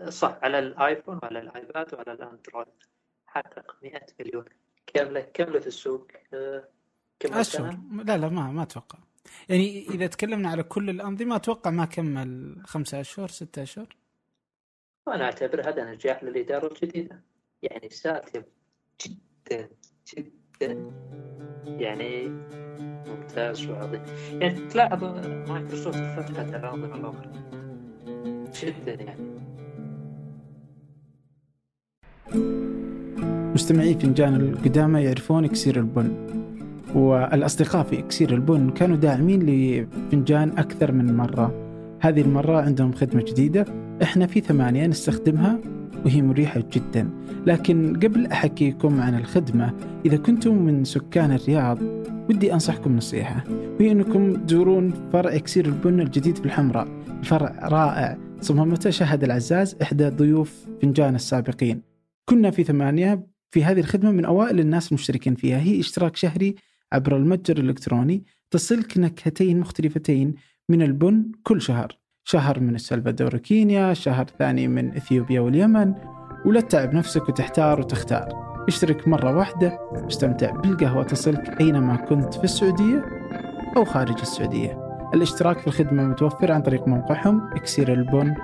صح 0.09 0.37
على 0.41 0.59
الآيفون 0.59 1.19
وعلى 1.23 1.39
الآيباد 1.39 1.93
وعلى 1.93 2.11
الأندرويد. 2.11 2.67
حقق 3.29 3.75
100 3.83 4.05
مليون. 4.19 4.45
كم 4.87 5.19
كم 5.19 5.59
في 5.59 5.67
السوق 5.67 6.07
آه، 6.33 6.67
كم 7.19 7.33
اشهر 7.33 7.77
لا 8.05 8.17
لا 8.17 8.29
ما 8.29 8.51
ما 8.51 8.63
أتوقع. 8.63 8.99
يعني 9.49 9.87
إذا 9.89 10.07
تكلمنا 10.07 10.49
على 10.49 10.63
كل 10.63 10.89
الأنظمة 10.89 11.35
أتوقع 11.35 11.71
ما 11.71 11.85
كمل 11.85 12.61
خمسة 12.65 12.99
أشهر 12.99 13.27
ستة 13.27 13.63
أشهر. 13.63 13.95
أنا 15.07 15.23
أعتبر 15.23 15.69
هذا 15.69 15.91
نجاح 15.91 16.23
للإدارة 16.23 16.67
الجديدة. 16.73 17.23
يعني 17.61 17.89
ساتم 17.89 18.43
جدا 19.05 19.69
جدا. 20.15 20.91
يعني 21.65 22.27
ممتاز 23.09 23.69
وعظيم. 23.69 24.03
يعني 24.41 24.67
تلاحظ 24.67 25.03
مايكروسوفت 25.49 25.97
فتحت 25.97 26.53
الانظمه 26.53 26.95
الأخرى. 26.95 27.31
جدا 28.61 28.93
يعني. 28.93 29.38
مستمعي 33.53 33.93
فنجان 33.93 34.35
القدامى 34.35 35.01
يعرفون 35.01 35.45
إكسير 35.45 35.79
البن 35.79 36.11
والأصدقاء 36.95 37.83
في 37.83 37.99
إكسير 37.99 38.33
البن 38.33 38.69
كانوا 38.69 38.97
داعمين 38.97 39.43
لفنجان 39.43 40.49
أكثر 40.57 40.91
من 40.91 41.17
مرة. 41.17 41.53
هذه 41.99 42.21
المرة 42.21 42.61
عندهم 42.61 42.91
خدمة 42.91 43.23
جديدة 43.27 43.65
إحنا 44.03 44.27
في 44.27 44.41
ثمانية 44.41 44.87
نستخدمها 44.87 45.59
وهي 46.05 46.21
مريحة 46.21 46.63
جدا. 46.73 47.09
لكن 47.45 47.99
قبل 48.03 48.25
أحكيكم 48.25 49.01
عن 49.01 49.15
الخدمة 49.15 49.73
إذا 50.05 50.17
كنتم 50.17 50.55
من 50.55 50.83
سكان 50.83 51.31
الرياض 51.31 51.77
ودي 52.29 52.53
أنصحكم 52.53 52.97
نصيحة. 52.97 53.43
وهي 53.79 53.91
أنكم 53.91 54.33
تزورون 54.33 54.93
فرع 55.13 55.35
إكسير 55.35 55.65
البن 55.65 55.99
الجديد 55.99 56.37
في 56.37 56.45
الحمراء. 56.45 56.87
فرع 57.23 57.55
رائع 57.63 58.17
صممته 58.41 58.89
شهد 58.89 59.23
العزاز 59.23 59.75
إحدى 59.81 60.09
ضيوف 60.09 60.65
فنجان 60.81 61.15
السابقين. 61.15 61.81
كنا 62.29 62.51
في 62.51 62.63
ثمانية 62.63 63.27
في 63.51 63.63
هذه 63.63 63.79
الخدمة 63.79 64.11
من 64.11 64.25
أوائل 64.25 64.59
الناس 64.59 64.87
المشتركين 64.87 65.35
فيها. 65.35 65.57
هي 65.57 65.79
اشتراك 65.79 66.15
شهري 66.15 66.55
عبر 66.91 67.17
المتجر 67.17 67.57
الإلكتروني. 67.57 68.23
تصلك 68.51 68.97
نكهتين 68.97 69.59
مختلفتين 69.59 70.33
من 70.69 70.81
البن 70.81 71.31
كل 71.43 71.61
شهر. 71.61 71.97
شهر 72.23 72.59
من 72.59 72.75
السلفادور 72.75 73.37
كينيا 73.37 73.93
شهر 73.93 74.25
ثاني 74.39 74.67
من 74.67 74.95
إثيوبيا 74.95 75.41
واليمن. 75.41 75.93
ولا 76.45 76.61
تتعب 76.61 76.93
نفسك 76.93 77.29
وتحتار 77.29 77.79
وتختار. 77.79 78.49
اشترك 78.67 79.07
مرة 79.07 79.37
واحدة 79.37 79.79
واستمتع 79.91 80.51
بالقهوة. 80.51 81.03
تصلك 81.03 81.61
أينما 81.61 81.95
كنت 81.95 82.33
في 82.33 82.43
السعودية 82.43 83.05
أو 83.77 83.85
خارج 83.85 84.19
السعودية. 84.19 84.89
الاشتراك 85.13 85.59
في 85.59 85.67
الخدمة 85.67 86.03
متوفر 86.03 86.51
عن 86.51 86.61
طريق 86.61 86.87
موقعهم 86.87 87.41
اكسيرالبون 87.53 88.35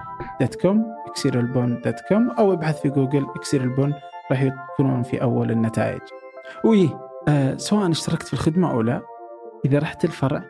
dot 0.42 0.56
com 0.56 0.86
اكسيرالبون 1.08 1.82
dot 1.82 2.00
com 2.10 2.30
أو 2.30 2.54
ابحث 2.54 2.82
في 2.82 2.90
جوجل 2.90 3.26
اكسير 3.36 3.64
البون 3.64 3.94
راح 4.32 4.42
يكونون 4.42 5.04
في 5.04 5.22
أول 5.22 5.52
النتائج. 5.52 6.02
وي 6.66 6.90
آه 7.28 7.58
سواء 7.58 7.92
اشتركت 7.92 8.28
في 8.28 8.34
الخدمة 8.34 8.72
أو 8.72 8.82
لا 8.82 9.02
إذا 9.66 9.80
رحت 9.80 10.06
الفرع 10.06 10.44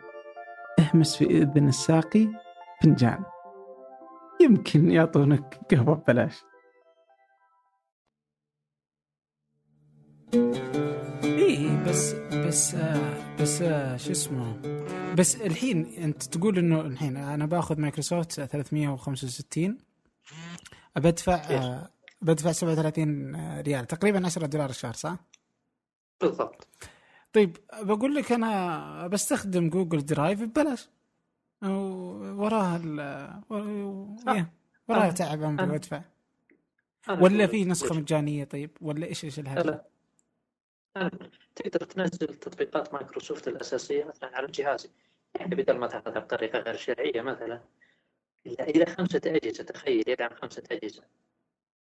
اهمس 0.78 1.16
في 1.16 1.24
إذن 1.24 1.68
الساقي 1.68 2.28
فنجان. 2.82 3.24
يمكن 4.40 4.90
يعطونك 4.90 5.60
قهوة 5.70 5.94
ببلاش. 5.94 6.44
إيه 11.24 11.84
بس 11.84 12.14
بس 12.14 12.76
بس 13.40 13.58
شو 14.04 14.10
اسمه 14.10 14.56
بس 15.18 15.36
الحين 15.36 15.86
أنت 15.98 16.22
تقول 16.22 16.58
إنه 16.58 16.80
الحين 16.80 17.16
أنا 17.16 17.46
بأخذ 17.46 17.80
مايكروسوفت 17.80 18.32
365 18.32 19.78
بدفع 20.96 21.34
آه 21.34 21.90
بدفع 22.22 22.52
37 22.52 23.60
ريال 23.60 23.86
تقريبا 23.86 24.26
10 24.26 24.46
دولار 24.46 24.70
الشهر 24.70 24.92
صح؟ 24.92 25.16
بالضبط 26.20 26.68
طيب 27.32 27.56
بقول 27.82 28.14
لك 28.14 28.32
أنا 28.32 29.06
بستخدم 29.06 29.68
جوجل 29.70 30.06
درايف 30.06 30.42
ببلاش 30.42 30.88
وراها 31.62 32.76
ال 32.76 33.00
إيه، 34.28 34.52
وراها 34.88 35.08
آه. 35.08 35.10
تعب 35.10 35.56
أنا- 35.58 35.70
وادفع 35.72 36.02
ولا 37.08 37.46
في 37.46 37.64
نسخة. 37.64 37.94
مجانية 37.94 38.44
طيب 38.44 38.70
ولا 38.80 39.06
إيش 39.06 39.24
إيش 39.24 39.38
الهرجه؟ 39.38 39.66
لا 39.66 39.84
أنا 40.96 41.10
تقدر 41.56 41.84
تنزل 41.86 42.26
تطبيقات 42.34 42.94
مايكروسوفت 42.94 43.48
الأساسية 43.48 44.04
مثلا 44.04 44.36
على 44.36 44.46
جهازي 44.46 44.88
يعني 45.34 45.54
بدل 45.54 45.78
ما 45.78 45.86
تاخذها 45.86 46.18
بطريقة 46.18 46.58
غير 46.58 46.76
شرعية 46.76 47.22
مثلا 47.22 47.60
إلا 48.46 48.64
إلى 48.68 48.86
خمسة 48.86 49.20
أجهزة 49.26 49.64
تخيل 49.64 50.04
يدعم 50.08 50.30
خمسة 50.34 50.62
أجهزة 50.70 51.02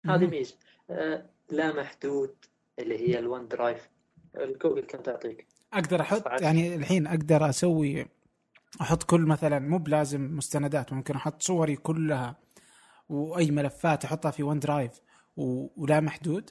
هذه. 0.07 0.27
ميزة. 0.27 0.57
آه، 0.91 1.27
لا 1.51 1.73
محدود 1.73 2.35
اللي 2.79 2.99
هي 3.09 3.19
ال 3.19 3.49
OneDrive 3.49 3.89
الجوجل 4.37 4.81
كم 4.85 4.99
تعطيك؟ 5.03 5.47
أقدر 5.73 6.01
أحط 6.01 6.21
19. 6.21 6.43
يعني 6.43 6.75
الحين 6.75 7.07
أقدر 7.07 7.49
أسوي 7.49 8.07
أحط 8.81 9.03
كل 9.03 9.21
مثلا 9.21 9.59
مو 9.59 9.79
بلازم 9.79 10.37
مستندات 10.37 10.93
ممكن 10.93 11.15
أحط 11.15 11.43
صوري 11.43 11.77
كلها 11.77 12.37
وأي 13.09 13.51
ملفات 13.51 14.05
أحطها 14.05 14.31
في 14.31 14.43
OneDrive 14.43 15.01
و... 15.37 15.67
ولا 15.83 16.01
محدود؟ 16.01 16.51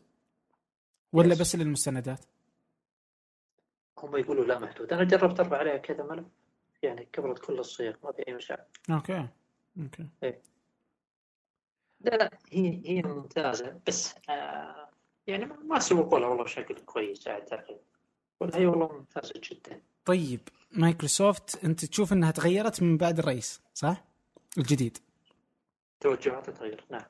ولا 1.13 1.36
Yes. 1.36 1.39
بس 1.39 1.55
للمستندات؟ 1.55 2.25
هم 3.98 4.17
يقولوا 4.17 4.46
لا 4.46 4.60
محدود. 4.60 4.93
أنا 4.93 5.03
جربت 5.03 5.39
أرفع 5.39 5.58
عليها 5.58 5.77
كذا 5.77 6.03
ملف 6.03 6.25
يعني 6.84 7.08
كبرت 7.13 7.39
كل 7.46 7.60
الصيغ 7.60 7.93
ما 8.03 8.12
في 8.12 8.27
أي 8.27 8.34
مشاكل. 8.34 8.63
Okay. 8.89 9.27
Okay. 9.79 10.08
لا 12.03 12.15
لا 12.15 12.31
هي 12.51 12.81
هي 12.86 13.01
ممتازة 13.01 13.79
بس 13.88 14.13
آه 14.29 14.89
يعني 15.27 15.46
ما- 15.46 15.55
ما 15.63 15.79
سوقوا 15.79 16.20
لها 16.20 16.27
والله 16.27 16.43
بشكل 16.43 16.75
كويس 16.75 17.27
أعتقد. 17.27 17.77
ولا 18.39 18.58
هي 18.58 18.65
والله 18.65 18.93
ممتازة 18.93 19.34
جدا. 19.51 19.81
طيب 20.05 20.39
مايكروسوفت 20.72 21.65
أنت 21.65 21.86
تشوف 21.86 22.13
إنها 22.13 22.31
تغيرت 22.31 22.84
من 22.84 22.98
بعد 22.98 23.20
الرئيس 23.20 23.62
صح؟ 23.74 24.03
الجديد. 24.58 24.98
توجهات 26.00 26.50
تغير 26.50 26.84
نعم. 26.91 27.01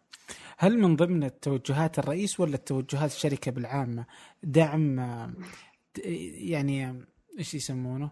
هل 0.57 0.77
من 0.79 0.95
ضمن 0.95 1.23
التوجهات 1.23 1.99
الرئيس 1.99 2.39
ولا 2.39 2.55
التوجهات 2.55 3.11
الشركة 3.11 3.51
بالعامة؟ 3.51 4.05
دعم 4.43 4.99
يعني 6.05 7.05
إيش 7.39 7.53
يسمونه؟ 7.53 8.11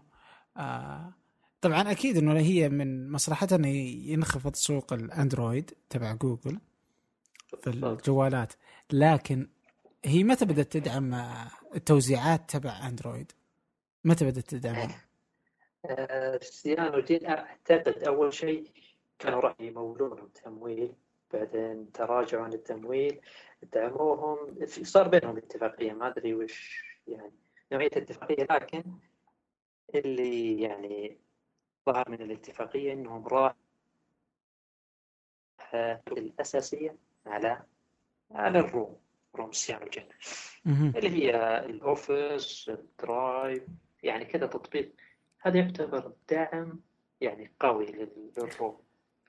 آه 0.56 1.12
طبعا 1.60 1.90
أكيد 1.90 2.16
إنه 2.16 2.38
هي 2.38 2.68
من 2.68 3.12
مصلحتها 3.12 3.56
إنه 3.56 3.68
ينخفض 3.68 4.54
سوق 4.56 4.92
الأندرويد 4.92 5.70
تبع 5.90 6.12
جوجل. 6.12 6.58
في 7.62 7.66
الجوالات 7.66 8.52
لكن 8.92 9.48
هي 10.04 10.24
متى 10.24 10.44
بدأت 10.44 10.72
تدعم 10.72 11.14
التوزيعات 11.74 12.50
تبع 12.50 12.88
أندرويد؟ 12.88 13.32
متى 14.04 14.24
بدأت 14.24 14.44
تدعمها؟ 14.44 15.04
آه، 15.84 16.38
سيانو 16.42 17.00
جين 17.00 17.26
أعتقد 17.26 18.02
أول 18.02 18.34
شيء 18.34 18.70
كانوا 19.18 19.40
راح 19.40 19.54
يمولون 19.60 20.10
لهم 20.10 20.28
تمويل 20.28 20.94
بعدين 21.32 21.92
تراجعوا 21.92 22.44
عن 22.44 22.52
التمويل 22.52 23.20
دعموهم 23.62 24.66
صار 24.66 25.08
بينهم 25.08 25.36
اتفاقية 25.36 25.92
ما 25.92 26.08
أدري 26.08 26.34
وش 26.34 26.84
يعني 27.06 27.32
نوعية 27.72 27.90
الاتفاقية 27.96 28.46
لكن 28.50 28.82
اللي 29.94 30.60
يعني 30.60 31.18
ظهر 31.86 32.10
من 32.10 32.22
الاتفاقية 32.22 32.92
إنهم 32.92 33.26
راح 33.26 33.54
الأساسية 36.08 36.96
على 37.30 37.62
على 38.30 38.58
الروم 38.58 38.96
روم 39.34 39.52
سيانو. 39.52 39.86
اللي 40.66 41.10
هي 41.10 41.58
ال 41.64 41.79
Office 41.79 42.68
ال 42.68 42.84
Drive 42.84 43.62
يعني 44.02 44.24
كذا 44.24 44.46
تطبيق 44.46 44.92
هذا 45.40 45.58
يعتبر 45.58 46.12
دعم 46.30 46.80
يعني 47.20 47.50
قوي 47.60 47.86
لل- 47.86 48.32
لل 48.38 48.54
ROM 48.54 48.78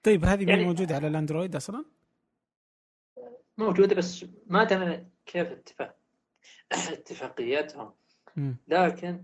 طيب 0.04 0.26
هذه 0.26 0.50
يعني- 0.50 0.66
موجودة 0.66 0.96
على 0.96 1.08
الأندرويد 1.08 1.56
أصلا؟ 1.56 1.86
موجودة 3.58 3.96
بس 3.96 4.26
ما 4.48 4.62
ادري 4.62 5.06
كيف 5.26 5.48
اتفاق 5.48 5.96
اتفاقياتهم. 6.72 7.94
لكن 8.68 9.24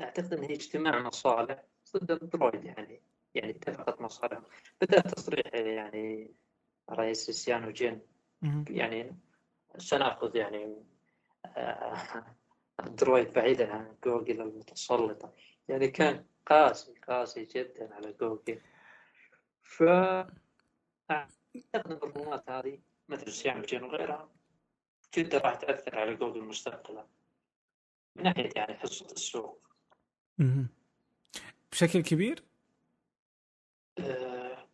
أعتقد 0.00 0.32
إن 0.34 0.42
هي 0.44 0.54
اجتماع 0.54 1.02
مصالح 1.02 1.62
ضد 1.96 2.10
أندرويد 2.10 2.64
يعني 2.64 3.00
يعني 3.34 3.50
اتفقت 3.50 4.00
مصالح 4.00 4.40
بدأ 4.80 5.00
تصريح 5.00 5.54
يعني 5.54 6.30
رئيس 6.90 7.30
سيانو 7.30 7.70
جين. 7.70 8.00
يعني 8.70 9.16
سنأخذ 9.78 10.36
يعني 10.36 10.76
آه، 11.46 12.24
اندرويد 12.80 13.32
بعيدا 13.32 13.72
عن 13.72 13.96
جوجل 14.04 14.40
المتسلطة. 14.40 15.32
يعني 15.68 15.88
كان 15.88 16.24
قاسي 16.46 16.94
قاسي 17.08 17.44
جدا 17.44 17.94
على 17.94 18.12
جوجل. 18.12 18.60
ف 19.62 19.82
أعتقد 21.10 21.32
إن 21.74 21.92
الرومات 21.92 22.50
هذه 22.50 22.78
مثل 23.08 23.32
سيام 23.32 23.62
جين 23.62 23.82
وغيرها 23.82 24.30
جدا 25.14 25.38
راح 25.38 25.54
تأثر 25.54 25.98
على 25.98 26.14
جوجل 26.14 26.44
مستقبلا. 26.44 27.06
من 28.16 28.22
ناحية 28.22 28.50
يعني 28.56 28.74
حصة 28.74 29.06
السوق. 29.12 29.62
بشكل 31.72 32.02
كبير؟ 32.02 32.44
آه، 33.98 34.68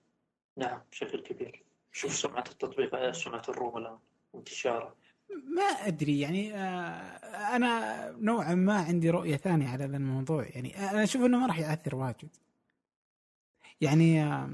نعم 0.56 0.82
بشكل 0.90 1.20
كبير. 1.22 1.67
شوف 1.98 2.16
سمعة 2.16 2.44
التطبيق 2.50 3.12
سمعة 3.12 3.42
الروم 3.48 3.76
الآن 3.76 3.98
انتشاره 4.34 4.94
ما 5.56 5.62
أدري 5.62 6.20
يعني 6.20 6.54
آه، 6.54 7.00
أنا 7.56 8.10
نوعا 8.10 8.54
ما 8.54 8.74
عندي 8.74 9.10
رؤية 9.10 9.36
ثانية 9.36 9.68
على 9.68 9.84
هذا 9.84 9.96
الموضوع. 9.96 10.46
يعني 10.46 10.90
أنا 10.90 11.02
أشوف 11.02 11.22
إنه 11.22 11.38
ما 11.38 11.46
راح 11.46 11.58
يأثر 11.58 11.96
واجد. 11.96 12.28
يعني 13.80 14.22
آه، 14.22 14.50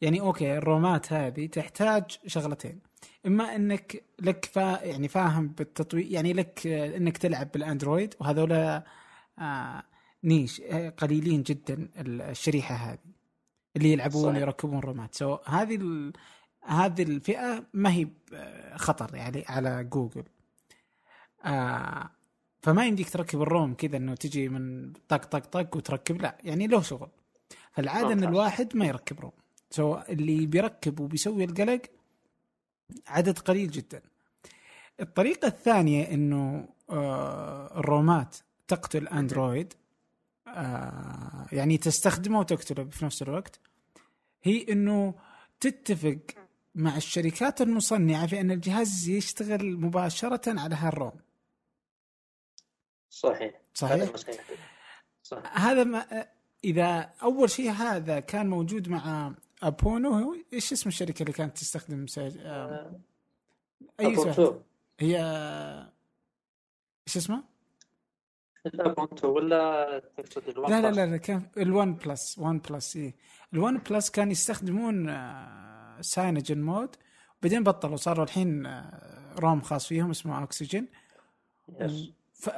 يعني 0.00 0.20
أوكي 0.20 0.58
الرومات 0.58 1.12
هذه 1.12 1.46
تحتاج 1.46 2.18
شغلتين. 2.26 2.80
إما 3.26 3.56
إنك 3.56 4.04
لك 4.20 4.44
فا 4.44 4.84
يعني 4.84 5.08
فاهم 5.08 5.48
بالتطوير 5.48 6.06
يعني 6.06 6.32
لك 6.32 6.66
آه، 6.66 6.96
إنك 6.96 7.18
تلعب 7.18 7.52
بالأندرويد 7.52 8.14
وهذولا 8.20 8.84
آه 9.38 9.82
niche 10.24 10.60
آه، 10.60 10.88
قليلين 10.88 11.42
جدا 11.42 11.88
الشريحة 11.96 12.74
هذه. 12.74 13.21
اللي 13.76 13.92
يلعبون 13.92 14.22
صحيح. 14.22 14.42
يركبون 14.42 14.78
رومات 14.78 15.14
so 15.14 15.38
هذه 15.44 15.76
ال... 15.76 16.12
هذه 16.64 17.02
الفئة 17.02 17.64
ما 17.74 17.92
هي 17.92 18.08
خطر 18.76 19.14
يعني 19.14 19.44
على 19.48 19.84
جوجل. 19.84 20.24
آه 21.44 22.10
فما 22.62 22.86
يمديك 22.86 23.10
تركب 23.10 23.42
ال 23.42 23.50
ROM 23.50 23.74
كذا 23.74 23.96
إنه 23.96 24.14
تجي 24.14 24.48
من 24.48 24.92
طق 24.92 25.24
طق 25.24 25.38
طق 25.38 25.76
وتركب 25.76 26.22
لا 26.22 26.38
يعني 26.44 26.66
له 26.66 26.82
شغل. 26.82 27.08
فالعادة 27.72 28.12
إن. 28.12 28.24
الواحد 28.24 28.76
ما 28.76 28.86
يركب 28.86 29.20
ROM. 29.20 29.32
so 29.70 29.98
اللي 30.08 30.46
بيركب 30.46 31.00
وبيسوي 31.00 31.44
القلق 31.44 31.82
عدد 33.06 33.38
قليل 33.38 33.70
جدا. 33.70 34.02
الطريقة 35.00 35.48
الثانية 35.48 36.14
إنه 36.14 36.68
آه 36.90 37.78
الرومات 37.78 38.36
تقتل 38.68 39.08
أندرويد. 39.08 39.74
آه 40.46 41.46
يعني 41.52 41.78
تستخدمه 41.78 42.38
وتقتله 42.38 42.84
في 42.84 43.04
نفس 43.04 43.22
الوقت. 43.22 43.60
هي 44.42 44.66
إنه 44.72 45.14
تتفق 45.60 46.18
مع 46.74 46.96
الشركات 46.96 47.60
المصنعة 47.60 48.26
في 48.26 48.40
أن 48.40 48.50
الجهاز 48.50 49.08
يشتغل 49.08 49.80
مباشرة 49.80 50.60
على 50.60 50.74
هالروم 50.74 51.12
صحيح. 53.10 53.60
صحيح. 53.74 54.16
صحيح. 55.22 55.58
هذا 55.58 55.84
ما 55.84 56.26
إذا 56.64 57.12
أول 57.22 57.50
شيء 57.50 57.70
هذا 57.70 58.20
كان 58.20 58.50
موجود 58.50 58.88
مع 58.88 59.34
أبونو 59.62 60.36
إيش 60.52 60.72
اسم 60.72 60.88
الشركة 60.88 61.22
اللي 61.22 61.32
كانت 61.32 61.56
تستخدم 61.56 62.06
سيج... 62.06 62.38
آه، 62.38 63.00
أي 64.00 64.16
هي 65.00 65.18
إيش 67.06 67.30
ولا 69.24 69.98
تقصد 70.16 70.48
ال 70.48 70.54
One 70.54 70.70
لا 70.70 70.90
لا؟ 70.90 71.06
لا, 71.06 71.16
كان 71.16 71.42
ال 71.56 71.94
OnePlus 71.94 72.38
OnePlus 72.38 72.96
اي 72.96 73.14
ال 73.54 73.78
OnePlus 73.78 74.10
كان 74.10 74.30
يستخدمون 74.30 75.06
CyanogenMod 76.00 76.96
بعدين 77.42 77.62
بطلوا 77.62 77.96
صاروا 77.96 78.24
الحين 78.24 78.66
آه، 78.66 79.34
ROM 79.38 79.60
خاص 79.60 79.86
فيهم 79.86 80.10
اسمه 80.10 80.40
اوكسجين 80.40 80.88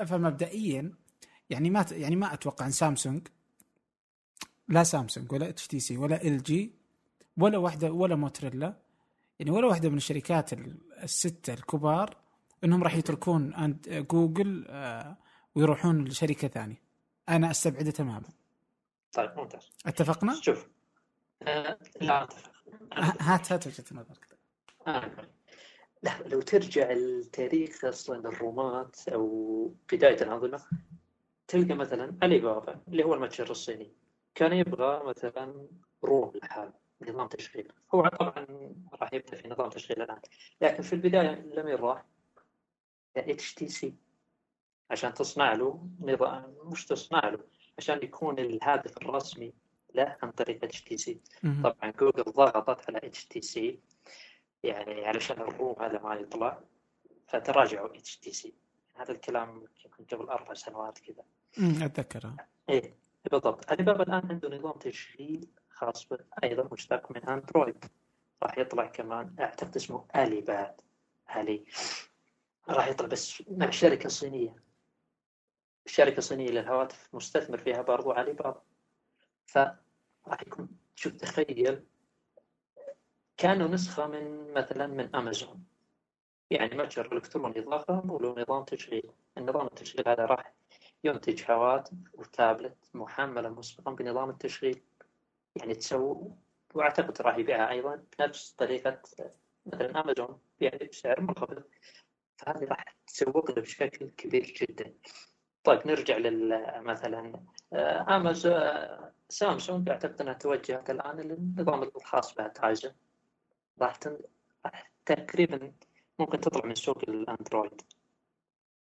فمبدئيا 0.07 0.93
يعني 1.51 1.71
ما 1.71 1.85
يعني 1.93 2.17
ما 2.17 2.35
أتوقع 2.35 2.67
إن 2.67 2.71
سامسونج 2.71 3.29
لا 4.69 4.85
سامسونج 4.85 5.33
ولا 5.33 5.49
HTC 5.48 5.96
ولا 5.97 6.23
LG 6.22 6.72
ولا 7.37 7.59
واحدة 7.59 7.93
ولا 7.93 8.17
موتريلا 8.17 8.77
يعني 9.38 9.51
ولا 9.51 9.67
واحدة 9.67 9.88
من 9.88 9.97
الشركات 9.97 10.53
ال- 10.53 10.77
الستة 11.03 11.53
الكبار 11.55 12.17
إنهم 12.64 12.83
راح 12.83 12.95
يتركون 12.97 13.77
جوجل 13.87 14.64
آه، 14.69 15.17
ويروحون 15.55 16.05
لشركة 16.05 16.49
ثانية. 16.49 16.83
أنا 17.29 17.51
أستبعده 17.51 17.90
تماما. 17.90 18.29
طيب 19.12 19.31
ممتاز. 19.37 19.71
أتفقنا؟ 19.87 20.40
شوف. 20.40 20.69
آه، 21.43 21.79
لا 22.01 22.23
أتفق. 22.23 22.53
هات 23.21 23.53
هات 23.53 23.67
وجهة 23.67 23.85
نظرك. 23.93 24.38
أقول. 24.87 25.29
لا 26.03 26.23
لو 26.27 26.40
ترجع 26.40 26.90
التاريخ 26.90 27.85
أصلا 27.85 28.29
الرومات 28.29 29.09
أو 29.09 29.75
بداية 29.93 30.23
الانظمه 30.23 30.62
تلقى 31.49 31.75
مثلا 31.75 32.19
علي 32.23 32.38
بابا 32.38 32.81
اللي 32.88 33.05
هو 33.05 33.14
المتجر 33.14 33.51
الصيني 33.51 33.93
كان 34.35 34.53
يبغى 34.53 35.05
مثلا 35.05 35.67
ROM 36.05 36.33
لحاله 36.43 36.73
نظام 37.03 37.29
تشغيل. 37.29 37.73
هو 37.95 38.09
طبعا 38.09 38.47
راح 38.93 39.12
يبدأ 39.14 39.37
في 39.37 39.49
نظام 39.49 39.69
تشغيل 39.71 40.03
الآن. 40.03 40.21
لكن 40.61 40.83
في 40.83 40.93
البداية 40.93 41.31
لمين 41.31 41.75
راح؟ 41.75 42.05
إتش 43.17 43.55
تي 43.55 43.69
سي. 43.69 43.95
عشان 44.90 45.14
تصنع 45.14 45.53
له 45.53 45.88
نظام 46.01 46.55
مش 46.62 46.87
تصنع 46.87 47.29
له 47.29 47.38
عشان 47.79 48.03
يكون 48.03 48.38
الهدف 48.38 48.97
الرسمي 48.97 49.53
له 49.94 50.16
عن 50.23 50.31
طريق 50.31 50.64
اتش 50.64 50.83
تي 50.83 50.97
سي. 50.97 51.20
طبعا 51.62 51.90
جوجل 52.01 52.23
ضغطت 52.23 52.90
على 52.90 52.99
اتش 53.07 53.25
تي 53.25 53.40
سي 53.40 53.79
يعني 54.62 55.07
علشان 55.07 55.40
ال 55.40 55.51
ROM 55.51 55.83
هذا 55.83 56.03
ما 56.03 56.14
يطلع 56.14 56.61
فتراجعوا 57.29 57.97
اتش 57.97 58.16
تي 58.16 58.33
سي. 58.33 58.55
هذا 58.94 59.12
الكلام 59.12 59.64
يمكن 59.85 60.16
قبل 60.16 60.29
أربع 60.29 60.55
سنوات 60.55 60.99
كذا. 60.99 61.25
أتذكره. 61.87 62.37
إيه 62.68 62.94
بالضبط. 63.31 63.70
علي 63.70 63.83
بابا 63.83 64.03
الآن 64.03 64.27
عنده 64.31 64.49
نظام 64.57 64.73
تشغيل 64.73 65.49
خاص 65.70 66.09
به 66.09 66.18
أيضا 66.44 66.68
مشتق 66.73 67.12
من 67.12 67.29
أندرويد. 67.29 67.85
راح 68.42 68.59
يطلع 68.59 68.87
كمان 68.87 69.37
أعتقد 69.40 69.77
اسمه 69.77 70.05
الي 70.16 70.40
باد 70.40 70.81
الي 71.37 71.64
راح 72.68 72.88
يطلع 72.88 73.07
بس 73.07 73.42
مع 73.51 73.70
شركة 73.70 74.09
صينية. 74.09 74.63
شركه 75.87 76.20
صينيه 76.20 76.51
للهواتف 76.51 77.09
مستثمر 77.14 77.59
فيها 77.59 77.83
برضو 77.83 78.12
علي 78.12 78.33
بابا 78.33 78.62
فراح 79.47 80.42
يكون 80.47 80.68
شوف 80.94 81.12
تخيل 81.12 81.85
كانوا 83.37 83.68
نسخة 83.68 84.07
من 84.07 84.53
مثلا 84.53 84.87
من 84.87 85.16
أمازون. 85.16 85.64
يعني 86.51 86.77
متجر 86.77 87.12
إلكتروني 87.12 87.61
ضخم 87.61 88.11
وله 88.11 88.42
نظام 88.42 88.64
تشغيل. 88.64 89.11
النظام 89.38 89.66
التشغيل 89.66 90.09
هذا 90.09 90.25
راح 90.25 90.55
ينتج 91.05 91.51
هواتف 91.51 91.92
وتابلت 92.14 92.90
محملة 92.94 93.49
مسبقا 93.49 93.92
بنظام 93.92 94.31
التشغيل. 94.31 94.83
يعني 95.57 95.75
تسوي 95.75 96.33
وأعتقد 96.75 97.23
راح 97.23 97.37
يبيعها 97.38 97.70
أيضا 97.70 98.05
بنفس 98.18 98.53
طريقة 98.53 99.03
مثلا 99.66 100.01
أمازون 100.01 100.40
يعني 100.61 100.85
بسعر 100.87 101.20
منخفض 101.20 101.64
فهذه 102.37 102.64
راح 102.64 102.97
تسوق 103.07 103.51
له 103.51 103.62
بشكل 103.62 104.11
كبير 104.11 104.44
جدا. 104.44 104.94
طيب 105.64 105.87
نرجع 105.87 106.16
لل 106.16 106.70
مثلا 106.83 107.40
امازون 108.09 108.55
سامسونج 109.29 109.88
أعتقد 109.88 110.20
أنها 110.20 110.33
توجهت 110.33 110.90
الآن 110.90 111.16
للنظام 111.16 111.83
الخاص 111.83 112.35
بها 112.35 112.48
تايزن 112.48 112.92
راح. 113.83 113.98
تقريبا 115.07 115.72
ممكن 116.18 116.40
تطلع 116.40 116.66
من 116.66 116.74
سوق 116.74 116.98
الأندرويد. 117.09 117.83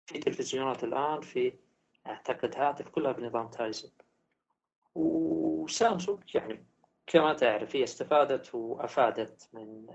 في 0.06 0.20
تلفزيونات 0.20 0.84
الآن 0.84 1.22
في 1.22 1.54
أعتقد 2.08 2.56
هاتف 2.56 2.90
كلها 2.90 3.12
بنظام 3.12 3.48
تايزن 3.48 3.90
وسامسونج 4.96 6.36
يعني 6.36 6.66
كما 7.08 7.34
تعرف 7.34 7.76
هي 7.76 7.84
استفادت 7.84 8.56
وأفادت 8.56 9.50
من 9.54 9.86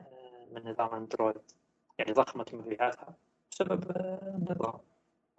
من 0.53 0.71
نظام 0.71 0.95
أندرويد. 0.95 1.53
يعني 1.99 2.13
ضخمت 2.13 2.55
مبيعاتها 2.55 3.17
بسبب 3.51 3.91
النظام. 3.91 4.81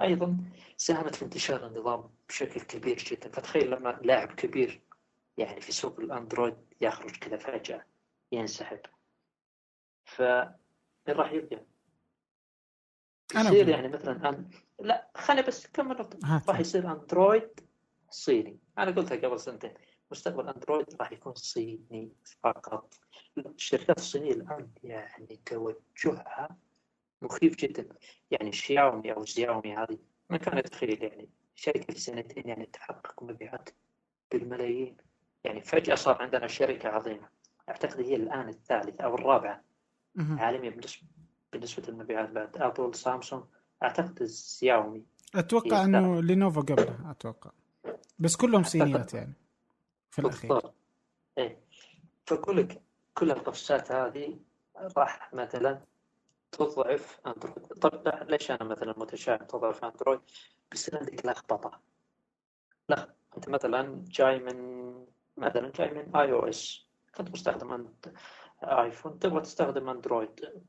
أيضا 0.02 0.38
ساهمت 0.78 1.16
في 1.16 1.26
انتشار 1.26 1.68
النظام 1.68 2.10
بشكل 2.30 2.62
كبير 2.62 2.98
جدا. 2.98 3.30
فتخيل 3.30 3.72
لما 3.72 4.00
لاعب 4.02 4.32
كبير 4.32 4.82
يعني 5.38 5.62
في 5.62 5.72
سوق 5.72 6.00
الأندرويد 6.00 6.58
يخرج 6.82 7.16
كذا 7.16 7.38
فجأة 7.38 7.86
ينسحب. 8.32 8.80
ف 10.06 10.22
راح 11.10 11.32
يبدا 11.32 11.66
يصير 13.36 13.70
يعني 13.70 13.88
مثلا 13.88 14.30
أن... 14.30 14.50
لا 14.80 15.12
خليني 15.16 15.48
بس 15.48 15.68
كمل 15.68 16.10
راح 16.48 16.60
يصير 16.60 16.92
أندرويد 16.92 17.60
صيني. 18.10 18.60
أنا 18.78 18.92
قلتها 18.92 19.18
قبل 19.18 19.40
سنتين. 19.40 19.74
مستقبل 20.12 20.50
أندرويد 20.50 20.96
راح 21.00 21.12
يكون 21.12 21.34
صيني 21.36 22.12
فقط. 22.44 22.94
الشركات 23.38 23.98
الصينية 23.98 24.32
الآن 24.32 24.70
يعني 24.84 25.40
توجهها 25.46 26.58
مخيف 27.22 27.56
جدا. 27.56 27.86
يعني 28.32 28.52
شياومي 28.52 29.14
أو 29.14 29.26
زياومي 29.26 29.76
هذه 29.76 29.98
ما 30.30 30.38
كان 30.38 30.58
يتخيل 30.58 31.04
يعني 31.04 31.30
شركة 31.56 31.94
في 31.94 32.00
سنتين 32.00 32.48
يعني 32.50 32.66
تحقق 32.66 33.24
مبيعات 33.24 33.70
بالملايين. 34.32 34.98
يعني 35.44 35.62
فجأة 35.62 35.96
صار 35.96 36.22
عندنا 36.22 36.48
شركة 36.48 36.90
عظيمة. 36.90 37.30
أعتقد 37.70 38.00
هي 38.00 38.16
الآن 38.16 38.50
الثالثة 38.50 39.04
أو 39.04 39.16
الرابعة 39.16 39.64
عالميا 40.18 40.70
بالنسبة 40.70 41.08
بالنسبة 41.54 41.84
للمبيعات 41.88 42.30
بعد 42.30 42.58
أبل 42.58 42.96
سامسونج. 42.96 43.44
أعتقد 43.84 44.24
زياومي 44.24 45.06
أتوقع 45.36 45.84
إنه 45.84 46.22
لينوفو 46.22 46.62
قبله 46.62 47.12
أتوقع. 47.12 47.52
بس 48.20 48.36
كلهم 48.36 48.64
صينيات 48.64 49.14
يعني 49.14 49.34
في 50.12 50.20
الأخير. 50.20 50.62
إيه. 51.38 51.60
فأقول 52.26 52.58
لك 52.58 52.82
كل 53.14 53.32
القفزات 53.32 53.92
هذه 53.92 54.40
راح 54.98 55.34
مثلا 55.34 55.82
تضعف 56.52 57.20
أندرويد. 57.28 57.68
طب 57.68 58.30
ليش 58.30 58.52
أنا 58.52 58.64
مثلا 58.64 58.94
متشائم 58.98 59.46
تضعف 59.46 59.86
أندرويد؟ 59.86 60.22
بس 60.72 60.94
عندك 60.94 61.26
لخبطة. 61.26 61.82
لا 62.90 63.14
أنت 63.38 63.50
مثلا 63.50 64.06
جاي 64.08 64.40
من 64.40 64.92
مثلا 65.38 65.72
جاي 65.76 65.92
من 65.94 66.16
iOS 66.16 66.88
كنت 67.16 67.32
مستخدم 67.32 67.94
ايفون 68.64 69.20
تبغى 69.20 69.42
تستخدم 69.42 69.90
أندرويد. 69.90 70.64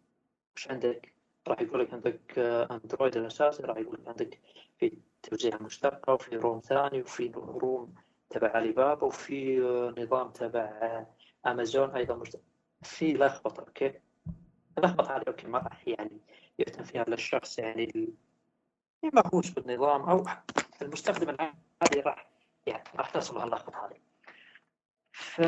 مش 0.56 0.70
عندك؟ 0.70 1.14
راح 1.48 1.60
يقول 1.60 1.80
لك 1.80 1.92
عندك 1.92 2.38
أندرويد 2.70 3.16
الأساسي 3.16 3.62
راح 3.62 3.76
يقول 3.76 3.98
لك 4.00 4.08
عندك 4.08 4.40
في 4.78 4.98
توزيع 5.22 5.62
مشتقة 5.62 6.14
وفي 6.14 6.36
ROM 6.36 6.60
ثاني 6.60 7.02
وفي 7.02 7.32
روم 7.36 7.94
تبع 8.30 8.48
علي 8.48 8.72
بابا 8.72 9.06
وفي 9.06 9.60
نظام 9.98 10.30
تبع 10.30 11.06
امازون 11.46 11.90
أيضا 11.90 12.14
مشتق 12.14 12.40
في 12.82 13.12
لخبطة 13.14 13.60
أوكي؟ 13.60 14.00
أوكي 15.28 15.46
ما 15.46 15.58
راح 15.58 15.88
يعني 15.88 16.20
يهتم 16.58 16.84
فيها 16.84 17.02
الا 17.02 17.14
الشخص 17.14 17.58
يعني 17.58 17.84
اللي 17.84 18.14
مهووس 19.14 19.50
بالنظام 19.50 20.02
أو 20.02 20.24
المستخدم 20.82 21.30
العادي 21.30 22.00
راح 22.00 22.30
يعني 22.66 22.84
راح 22.94 23.10
تصل 23.10 23.38
هاللخبطه 23.38 23.86
هذه 23.86 24.00
ف 25.12 25.40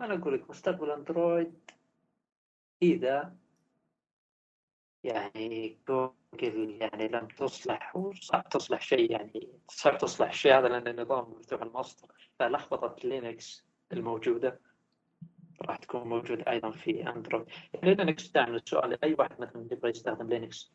أنا 0.00 0.14
أقول 0.14 0.34
لك 0.34 0.50
مستقبل 0.50 0.90
أندرويد 0.90 1.70
إذا 2.82 3.36
يعني 5.04 5.78
جوجل 5.88 6.78
يعني 6.80 7.08
لم 7.08 7.28
تصلح 7.28 7.96
وصعب 7.96 8.48
تصلح 8.48 8.80
شيء 8.80 9.12
يعني 9.12 9.48
صعب 9.68 9.98
تصلح 9.98 10.28
الشيء 10.28 10.58
هذا 10.58 10.68
لأن 10.68 10.88
النظام 10.88 11.30
مفتوح 11.30 11.62
المصدر 11.62 12.08
فلخبطة 12.38 13.08
لينكس 13.08 13.64
الموجودة. 13.92 14.60
راح 15.62 15.76
تكون 15.76 16.08
موجودة 16.08 16.50
أيضا 16.50 16.70
في 16.70 17.08
أندرويد. 17.08 17.46
يعني 17.74 17.94
لينكس 17.94 18.32
تعمل 18.32 18.54
السؤال 18.54 19.04
أي 19.04 19.14
واحد 19.18 19.40
مثلا 19.40 19.68
يبغى 19.72 19.90
يستخدم 19.90 20.28
لينكس؟ 20.28 20.72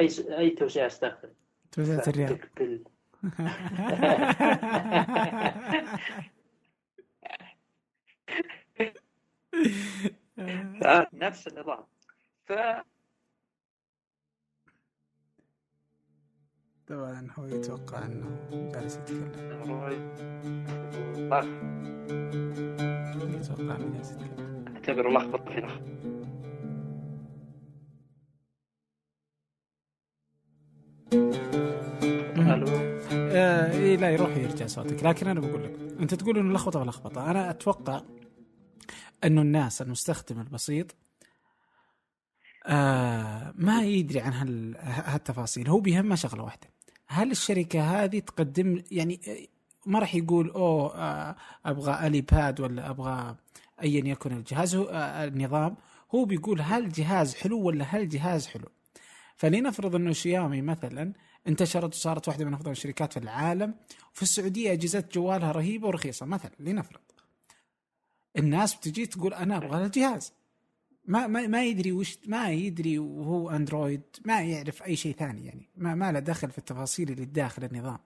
أي 0.00 0.08
أي 0.38 0.50
توزيع 0.50 0.86
استخدم 0.86 1.30
توزيع 1.72 2.02
الريال. 2.06 2.40
بال... 2.56 2.84
نفس 11.12 11.48
النظام. 11.48 11.84
ف 12.44 12.52
طبعا 16.86 17.28
هو 17.38 17.46
يتوقع 17.46 18.06
إنه 18.06 18.48
جالس 18.72 18.96
يتكلم. 18.96 19.48
اعتبره 24.74 25.10
لخبط 25.10 25.48
في 25.48 25.60
لخبط 25.60 25.98
ألو 32.38 32.66
آه 33.12 33.72
إيه 33.72 33.96
لا 33.96 34.10
يروح 34.10 34.36
يرجع 34.36 34.66
صوتك. 34.66 35.04
لكن 35.04 35.28
أنا 35.28 35.40
بقول 35.40 35.64
لك 35.64 36.00
أنت 36.00 36.14
تقول 36.14 36.38
إنه 36.38 36.54
لخبطة 36.54 36.80
ولخبطة. 36.80 37.30
أنا 37.30 37.50
أتوقع 37.50 38.02
إنه 39.24 39.42
الناس 39.42 39.82
المستخدم 39.82 40.40
البسيط 40.40 40.96
آه 42.66 43.54
ما 43.56 43.82
يدري 43.82 44.20
عن 44.20 44.32
هالتفاصيل. 44.82 45.68
هو 45.68 45.80
بيهمه 45.80 46.14
شغلة 46.14 46.42
واحدة. 46.42 46.68
هل 47.06 47.30
الشركة 47.30 48.04
هذه 48.04 48.18
تقدم 48.18 48.82
يعني 48.90 49.20
ما 49.88 49.98
راح 49.98 50.14
يقول 50.14 50.50
أوه 50.50 50.94
آه 50.96 51.36
أبغى 51.66 52.06
ألي 52.06 52.20
باد 52.20 52.60
ولا 52.60 52.90
أبغى 52.90 53.36
ايا 53.82 54.08
يكن 54.08 54.32
الجهاز. 54.32 54.74
هو 54.76 54.84
آه 54.84 55.24
النظام 55.24 55.76
هو 56.14 56.24
بيقول 56.24 56.60
هل 56.60 56.84
الجهاز 56.84 57.34
حلو 57.34 57.60
ولا 57.60 57.84
هل 57.84 58.00
الجهاز 58.00 58.46
حلو. 58.46 58.68
فلنفرض 59.36 59.94
إنه 59.94 60.12
شيامي 60.12 60.62
مثلا 60.62 61.12
انتشرت 61.48 61.94
وصارت 61.94 62.28
واحدة 62.28 62.44
من 62.44 62.54
أفضل 62.54 62.70
الشركات 62.70 63.12
في 63.12 63.18
العالم 63.18 63.74
وفي 64.14 64.22
السعودية 64.22 64.72
أجهزة 64.72 65.04
جوالها 65.12 65.52
رهيبة 65.52 65.88
ورخيصة. 65.88 66.26
مثلا 66.26 66.52
لنفرض 66.60 67.00
الناس 68.38 68.74
بتجي 68.74 69.06
تقول 69.06 69.34
أنا 69.34 69.56
أبغى 69.56 69.84
الجهاز 69.84 70.32
ما 71.08 71.26
ما 71.26 71.46
ما 71.46 71.64
يدري 71.64 71.92
وش 71.92 72.18
ما 72.26 72.50
يدري 72.50 72.98
وهو 72.98 73.50
أندرويد 73.50 74.02
ما 74.24 74.40
يعرف 74.40 74.82
أي 74.82 74.96
شيء 74.96 75.14
ثاني 75.14 75.46
يعني. 75.46 75.68
ما 75.76 75.94
ما 75.94 76.12
له 76.12 76.18
دخل 76.18 76.50
في 76.50 76.58
التفاصيل 76.58 77.10
اللي 77.10 77.24
داخل 77.24 77.64
النظام. 77.64 77.98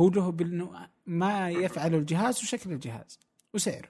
هو 0.00 0.08
له 0.08 0.30
بانه 0.30 0.88
ما 1.06 1.50
يفعله 1.50 1.98
الجهاز 1.98 2.42
وشكل 2.42 2.72
الجهاز 2.72 3.18
وسعره 3.54 3.88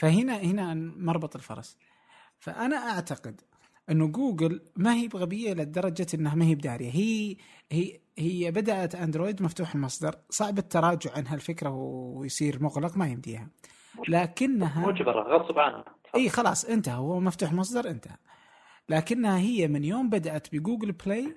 فهنا 0.00 0.36
هنا 0.36 0.74
مربط 0.74 1.36
الفرس. 1.36 1.78
فأنا 2.38 2.76
أعتقد 2.76 3.40
أنه 3.90 4.06
جوجل 4.06 4.60
ما 4.76 4.94
هي 4.94 5.08
بغبية 5.08 5.52
لدرجة 5.52 6.06
إنها 6.14 6.34
ما 6.34 6.44
هي 6.44 6.54
بدارية. 6.54 6.90
هي 6.90 7.36
هي 7.72 8.00
هي 8.18 8.50
بدأت 8.50 8.94
أندرويد 8.94 9.42
مفتوح 9.42 9.74
المصدر 9.74 10.14
صعب 10.30 10.58
التراجع 10.58 11.12
عن 11.12 11.26
هالفكرة 11.26 11.70
ويصير 11.70 12.62
مغلق 12.62 12.96
ما 12.96 13.08
يمديها. 13.08 13.48
لكنها 14.08 14.86
مجبره 14.86 15.22
غصب 15.22 15.58
عنها. 15.58 15.84
إي 16.14 16.28
خلاص 16.28 16.64
انتهى. 16.64 16.94
هو 16.94 17.20
مفتوح 17.20 17.52
مصدر 17.52 17.90
انتهى. 17.90 18.16
لكنها 18.88 19.38
هي 19.38 19.68
من 19.68 19.84
يوم 19.84 20.10
بدأت 20.10 20.54
بجوجل 20.54 20.92
بلاي 20.92 21.36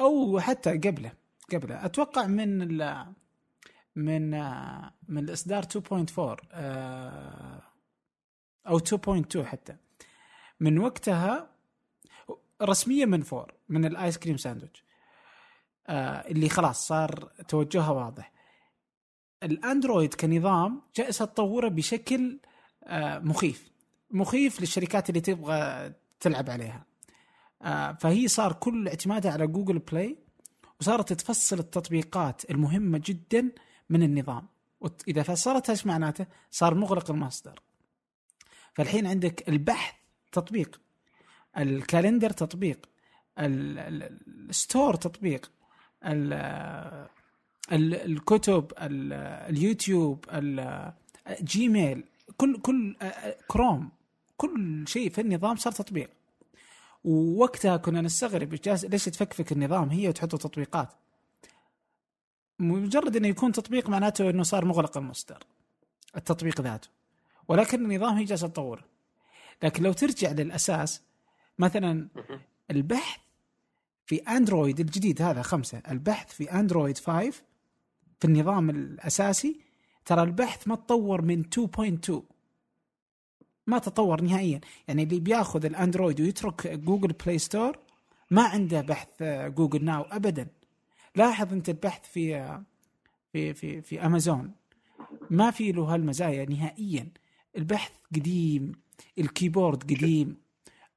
أو 0.00 0.40
حتى 0.40 0.78
قبله. 0.78 1.12
قبله. 1.52 1.84
أتوقع 1.84 2.26
من 2.26 2.62
ال 2.62 3.06
من 3.96 4.30
من 5.08 5.18
الإصدار 5.24 5.62
2.4 5.62 6.36
آه، 6.52 7.62
أو 8.66 8.78
2.2 8.78 9.44
حتى. 9.44 9.76
من 10.60 10.78
وقتها 10.78 11.50
رسميا 12.62 13.06
من 13.06 13.22
four 13.22 13.54
من 13.68 13.84
الآيس 13.84 14.18
كريم 14.18 14.36
ساندويتش 14.36 14.84
آه 15.86 16.28
اللي 16.28 16.48
خلاص 16.48 16.86
صار 16.86 17.30
توجهها 17.48 17.90
واضح. 17.90 18.32
الأندرويد 19.42 20.14
كنظام 20.14 20.82
جالسة 20.96 21.24
تطوره 21.24 21.68
بشكل 21.68 22.40
آه 22.84 23.18
مخيف. 23.18 23.70
مخيف 24.10 24.60
للشركات 24.60 25.08
اللي 25.08 25.20
تبغى 25.20 25.92
تلعب 26.20 26.50
عليها. 26.50 26.86
فهي 28.00 28.28
صار 28.28 28.52
كل 28.52 28.88
اعتمادها 28.88 29.32
على 29.32 29.46
جوجل 29.46 29.78
بلاي 29.78 30.18
وصارت 30.80 31.12
تفصل 31.12 31.58
التطبيقات 31.58 32.50
المهمة 32.50 33.02
جدا 33.04 33.50
من 33.90 34.02
النظام. 34.02 34.48
واذا 34.80 35.22
فصلتها 35.22 35.72
إيش 35.72 35.86
معناته؟ 35.86 36.26
صار 36.50 36.74
مغلق 36.74 37.10
المصدر. 37.10 37.60
فالحين 38.74 39.06
عندك 39.06 39.48
البحث 39.48 39.94
تطبيق 40.32 40.80
ال 41.58 41.66
calendar 41.66 42.30
تطبيق 42.30 42.88
ال 43.38 43.64
store 43.64 44.94
تطبيق 44.94 45.52
الكتب 47.72 48.72
اليوتيوب 48.78 50.24
الجيميل 51.28 52.04
كل 52.36 52.60
كل 52.60 52.96
كروم 53.48 53.90
كل 54.36 54.84
شيء 54.88 55.10
في 55.10 55.20
النظام 55.20 55.56
صار 55.56 55.72
تطبيق. 55.72 56.10
ووقتها 57.06 57.76
كنا 57.76 58.00
نستغرب 58.00 58.52
ليش 58.66 59.04
تفكفك 59.04 59.52
النظام 59.52 59.88
هي 59.88 60.08
وتحط 60.08 60.36
تطبيقات. 60.36 60.88
مجرد 62.58 63.16
إنه 63.16 63.28
يكون 63.28 63.52
تطبيق 63.52 63.88
معناته 63.88 64.30
إنه 64.30 64.42
صار 64.42 64.64
مغلق 64.64 64.96
المصدر 64.96 65.38
التطبيق 66.16 66.60
ذاته. 66.60 66.88
ولكن 67.48 67.84
النظام 67.84 68.14
هي 68.14 68.24
جالسة 68.24 68.46
تطوره. 68.48 68.84
لكن 69.62 69.82
لو 69.82 69.92
ترجع 69.92 70.32
للأساس 70.32 71.02
مثلا 71.58 72.08
البحث 72.70 73.20
في 74.06 74.16
اندرويد 74.16 74.80
الجديد 74.80 75.22
هذا 75.22 75.42
خمسة 75.42 75.82
البحث 75.90 76.32
في 76.32 76.52
اندرويد 76.52 76.98
5 76.98 77.42
في 78.20 78.24
النظام 78.24 78.70
الأساسي 78.70 79.60
ترى 80.04 80.22
البحث 80.22 80.68
ما 80.68 80.76
تطور 80.76 81.22
من 81.22 81.44
2.2 81.44 82.35
ما 83.66 83.78
تطور 83.78 84.20
نهائيا. 84.20 84.60
يعني 84.88 85.02
اللي 85.02 85.20
بياخذ 85.20 85.64
الأندرويد 85.64 86.20
ويترك 86.20 86.66
جوجل 86.66 87.12
بلاي 87.12 87.38
ستور 87.38 87.78
ما 88.30 88.42
عنده 88.42 88.80
بحث 88.80 89.22
جوجل 89.22 89.84
ناو 89.84 90.02
ابدا. 90.02 90.46
لاحظ 91.16 91.52
أنت 91.52 91.68
البحث 91.68 92.04
في 92.08 92.58
في 93.32 93.54
في 93.54 93.82
في 93.82 94.06
أمازون. 94.06 94.52
ما 95.30 95.50
في 95.50 95.72
له 95.72 95.82
هالمزايا 95.82 96.44
نهائيا. 96.50 97.08
البحث 97.56 97.92
قديم 98.14 98.72
ال 99.18 99.25
keyboard 99.25 99.82
قديم 99.82 100.36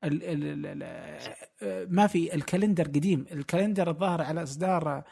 ال 0.03 0.23
ال 0.23 0.83
ال 1.61 1.95
ما 1.95 2.07
في 2.07 2.35
ال 2.35 2.41
calendar 2.41 2.87
قديم. 2.87 3.25
ال 3.31 3.38
calendar 3.38 3.89
الظاهر 3.89 4.21
على 4.21 4.43
إصدار 4.43 5.03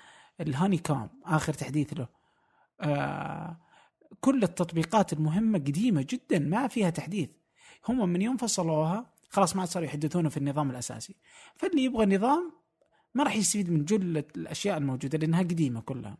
الهاني 0.41 0.77
كوم 0.77 1.09
آخر 1.25 1.53
تحديث 1.53 1.93
له. 1.93 2.07
آه 2.81 3.57
كل 4.21 4.43
التطبيقات 4.43 5.13
المهمة 5.13 5.59
قديمة 5.59 6.05
جدا 6.09 6.39
ما 6.39 6.67
فيها 6.67 6.89
تحديث. 6.89 7.29
هم 7.89 8.09
من 8.09 8.21
يوم 8.21 8.37
فصلوها 8.37 9.13
خلاص 9.29 9.55
ما 9.55 9.61
عاد 9.61 9.69
صاروا 9.69 9.87
يحدثونه 9.87 10.29
في 10.29 10.37
النظام 10.37 10.71
الأساسي. 10.71 11.15
فاللي 11.55 11.83
يبغى 11.83 12.05
نظام 12.05 12.53
ما 13.13 13.23
راح 13.23 13.35
يستفيد 13.35 13.71
من 13.71 13.85
جل 13.85 14.17
الأشياء 14.17 14.77
الموجودة 14.77 15.17
لأنها 15.17 15.39
قديمة 15.39 15.81
كلها. 15.81 16.17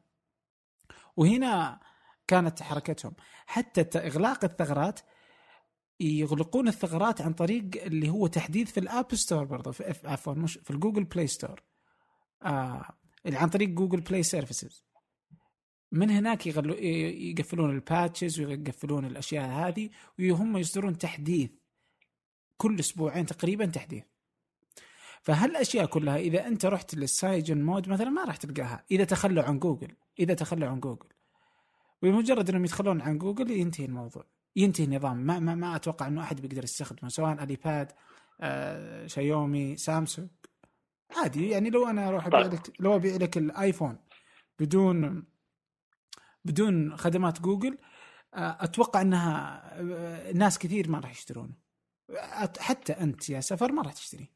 وهنا 1.17 1.80
كانت 2.27 2.62
حركتهم. 2.62 3.13
حتى 3.45 3.99
إغلاق 3.99 4.43
الثغرات 4.45 4.99
يغلقون 5.99 6.67
الثغرات 6.67 7.21
عن 7.21 7.34
طريق 7.34 7.84
اللي 7.84 8.10
هو 8.10 8.27
تحديث 8.27 8.71
في 8.71 8.80
ال 8.80 8.88
App 8.88 9.15
Store 9.15 9.43
برضه 9.43 9.71
في 9.71 10.08
عفوا 10.08 10.34
مش 10.34 10.60
في 10.63 10.71
الجوجل 10.71 11.03
بلاي 11.03 11.27
ستور. 11.27 11.63
آه 12.43 12.86
عن 13.25 13.49
طريق 13.49 13.69
جوجل 13.69 14.01
بلاي 14.01 14.23
سيرفيسز. 14.23 14.84
من 15.91 16.10
هناك 16.10 16.47
يغلو 16.47 16.73
يقفلون 16.73 17.69
ال 17.69 17.78
patches 17.78 18.39
ويقفلون 18.39 19.06
الأشياء 19.06 19.45
هذه 19.45 19.89
وهم 20.19 20.58
يصدرون 20.58 20.97
تحديث 20.97 21.50
كل 22.58 22.80
أسبوعين 22.80 23.26
تقريبا 23.26 23.65
تحديث. 23.65 24.04
فهالاشياء 25.21 25.86
كلها 25.86 26.17
إذا 26.17 26.47
أنت 26.47 26.65
رحت 26.65 26.95
للسيانوجين 26.95 27.62
مود 27.62 27.89
مثلا 27.89 28.10
ما 28.10 28.23
راح 28.23 28.38
تلقاها 28.38 28.86
إذا 28.91 29.04
تخلوا 29.04 29.43
عن 29.43 29.60
جوجل 29.60 29.91
إذا 30.19 30.34
تخلوا 30.34 30.69
عن 30.69 30.80
جوجل. 30.80 31.08
بمجرد 32.02 32.50
إنهم 32.50 32.65
يتخلون 32.65 33.01
عن 33.02 33.17
جوجل 33.17 33.52
ينتهي 33.52 33.86
الموضوع 33.86 34.26
ينتهي 34.56 34.86
النظام. 34.86 35.17
ما 35.17 35.39
ما, 35.39 35.56
ما 35.56 35.76
أتوقع 35.76 36.08
إنه 36.08 36.21
أحد 36.21 36.41
بيقدر 36.41 36.63
يستخدمه 36.63 37.10
سواء 37.10 37.43
علي 37.43 37.72
بابا 37.72 37.91
آه، 38.41 39.08
شايومي 39.08 39.78
سامسونج. 39.78 40.30
عادي 41.15 41.50
يعني 41.50 41.69
لو 41.69 41.88
أنا 41.89 42.08
أروح 42.08 42.26
أبيع 42.26 42.41
طيب. 42.41 42.54
لك 42.54 42.71
لو 42.80 42.95
أبيع 42.95 43.15
لك 43.15 43.38
الآيفون 43.38 43.97
بدون 44.60 45.23
بدون 46.47 46.97
خدمات 46.97 47.41
جوجل 47.41 47.77
آه، 48.33 48.57
أتوقع 48.60 49.01
إنها 49.01 49.62
آه، 49.81 50.31
ناس 50.31 50.60
كثير 50.60 50.89
ما 50.89 50.99
راح 50.99 51.12
يشترونه 51.12 51.53
حتى 52.60 52.93
أنت 52.93 53.29
يا 53.29 53.39
سفر 53.39 53.71
ما 53.71 53.81
راح 53.81 53.93
تشتري. 53.93 54.29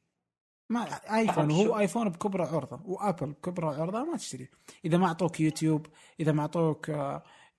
ما 0.70 0.84
آيفون 1.18 1.52
هو 1.52 1.80
آيفون 1.80 2.10
بكبره 2.10 2.46
عرضة 2.56 2.82
وآبل 2.86 3.32
بكبره 3.32 3.82
عرضة 3.82 4.04
ما 4.04 4.18
تشتري. 4.18 4.50
إذا 4.86 4.98
ما 4.98 5.08
أعطوك 5.08 5.40
يوتيوب 5.40 5.88
إذا 6.20 6.32
ما 6.32 6.42
أعطوك 6.42 6.92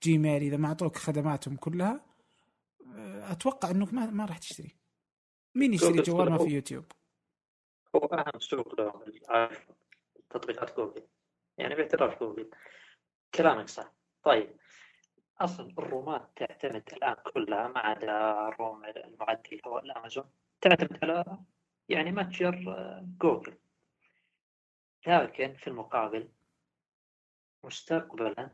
جيميل 0.03 0.41
إذا 0.41 0.57
ما 0.57 0.67
أعطوك 0.67 0.97
خدماتهم 0.97 1.55
كلها 1.55 2.05
أتوقع 3.31 3.71
إنك 3.71 3.93
ما, 3.93 4.05
ما 4.05 4.25
راح 4.25 4.37
تشتري. 4.37 4.75
مين 5.55 5.73
يشتري 5.73 6.01
جوال 6.01 6.29
ما 6.29 6.37
في 6.37 6.49
يوتيوب؟ 6.49 6.85
هو 7.95 7.99
أهم 7.99 8.39
سوق 8.39 8.79
له 8.79 8.93
تطبيقات 10.29 10.77
جوجل. 10.77 11.03
يعني 11.57 11.75
باعتراف 11.75 12.19
جوجل. 12.19 12.49
كلامك 13.35 13.69
صح. 13.69 13.93
طيب. 14.23 14.57
أصلا 15.41 15.73
الرومات 15.77 16.29
تعتمد 16.35 16.83
الآن 16.93 17.15
كلها 17.33 17.67
ما 17.67 17.79
عدا 17.79 18.47
ال 18.47 18.57
ROM 18.57 18.85
المعدي 18.85 19.61
هو 19.67 19.79
الأمازون. 19.79 20.25
تعتمد 20.61 20.99
على 21.03 21.37
يعني 21.89 22.11
متجر 22.11 22.63
آه، 22.67 23.07
جوجل. 23.21 23.57
لكن 25.07 25.53
في 25.53 25.67
المقابل 25.67 26.29
مستقبلا 27.63 28.49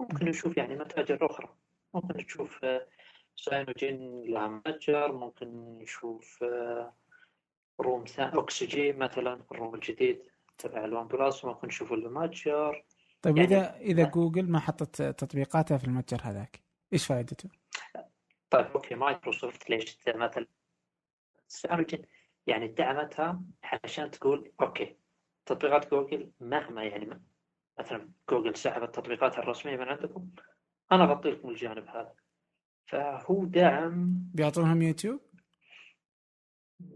ممكن 0.00 0.26
نشوف 0.26 0.56
يعني 0.56 0.76
متاجر 0.76 1.26
أخرى. 1.26 1.56
ممكن 1.94 2.16
نشوف 2.16 2.64
آه، 2.64 2.86
سيانوجين 3.36 4.22
لها 4.24 4.48
متجر. 4.48 5.12
ممكن 5.12 5.78
نشوف 5.78 6.42
آه، 6.42 6.94
ROM 7.80 8.04
اوكسجين 8.18 8.98
مثلا 8.98 9.42
ال 9.52 9.57
ROM 9.57 9.74
الجديد 9.74 10.22
تبع 10.58 10.84
الون 10.84 11.08
بلس 11.08 11.44
ممكن 11.44 11.68
نشوف 11.68 11.92
المتجر 11.92 12.84
طيب 13.26 13.36
يعني 13.36 13.48
اذا 13.48 13.76
إذا 13.76 14.04
جوجل 14.04 14.50
ما 14.50 14.58
حطت 14.58 15.02
تطبيقاتها 15.02 15.78
في 15.78 15.84
المتجر 15.84 16.20
هذاك 16.22 16.62
إيش 16.92 17.06
فائدته؟ 17.06 17.48
طيب 18.50 18.66
okay 18.66 18.94
مايكروسوفت 18.94 19.70
ليش 19.70 19.98
مثلا 20.08 20.46
ساينوجين 21.48 22.02
يعني 22.46 22.68
دعمتها 22.68 23.42
علشان 23.62 24.10
تقول 24.10 24.52
okay 24.60 24.96
تطبيقات 25.46 25.90
جوجل 25.90 26.30
مهما 26.40 26.84
يعني 26.84 27.20
مثلا 27.78 28.10
جوجل 28.30 28.56
سحبت 28.56 28.94
تطبيقاتها 28.94 29.38
الرسمية 29.38 29.76
من 29.76 29.88
عندكم 29.88 30.30
أنا 30.92 31.04
اغطي 31.04 31.30
لكم 31.30 31.50
الجانب 31.50 31.86
هذا 31.88 32.14
فهو 32.86 33.44
دعم 33.44 34.30
بيعطونهم 34.34 34.82
يوتيوب؟ 34.82 35.20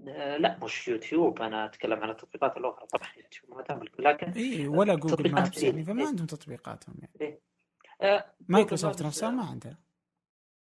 آه، 0.08 0.36
لا 0.36 0.58
مش 0.62 0.88
يوتيوب 0.88 1.42
أنا 1.42 1.64
أتكلم 1.64 2.00
عن 2.00 2.10
التطبيقات 2.10 2.56
الأخرى. 2.56 2.86
طبعا 2.86 3.08
يوتيوب 3.16 3.56
ما 3.56 3.62
دام 3.62 3.82
لكن 3.98 4.30
إي 4.30 4.68
ولا 4.68 4.94
جوجل 4.94 5.32
Maps 5.32 5.62
يعني 5.62 5.84
فما 5.84 6.06
عندهم 6.06 6.26
تطبيقاتهم 6.26 6.94
يعني. 6.98 7.12
إيه؟ 7.20 7.40
آه 8.00 8.34
مايكروسوفت 8.48 9.02
نفسها 9.02 9.30
ما 9.30 9.44
عندها 9.44 9.78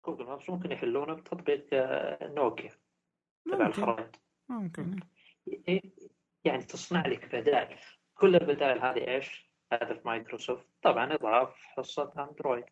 جوجل 0.06 0.24
Maps 0.24 0.50
ممكن 0.50 0.72
يحلونه 0.72 1.14
بتطبيق 1.14 1.66
آه 1.72 2.28
نوكيا 2.28 2.70
تبع 3.44 3.66
الخرائط. 3.66 4.20
ممكن. 4.48 5.00
إيه؟ 5.68 5.82
يعني 6.44 6.62
تصنع 6.62 7.06
لك 7.06 7.34
بدائل. 7.34 7.78
كل 8.14 8.36
البدائل 8.36 8.78
هذه 8.78 9.14
إيش؟ 9.14 9.48
هدف 9.72 10.06
مايكروسوفت. 10.06 10.66
طبعا 10.82 11.14
إضعاف 11.14 11.54
حصة 11.54 12.12
أندرويد. 12.18 12.64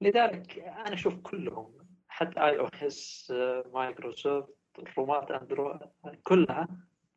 لذلك 0.00 0.58
أنا 0.58 0.94
أشوف 0.94 1.14
كلهم 1.14 1.88
حتى 2.08 2.40
iOS 2.40 3.32
مايكروسوفت 3.72 4.57
ROM 4.98 5.22
ات 5.22 5.30
أندرويد 5.30 5.80
كلها 6.22 6.68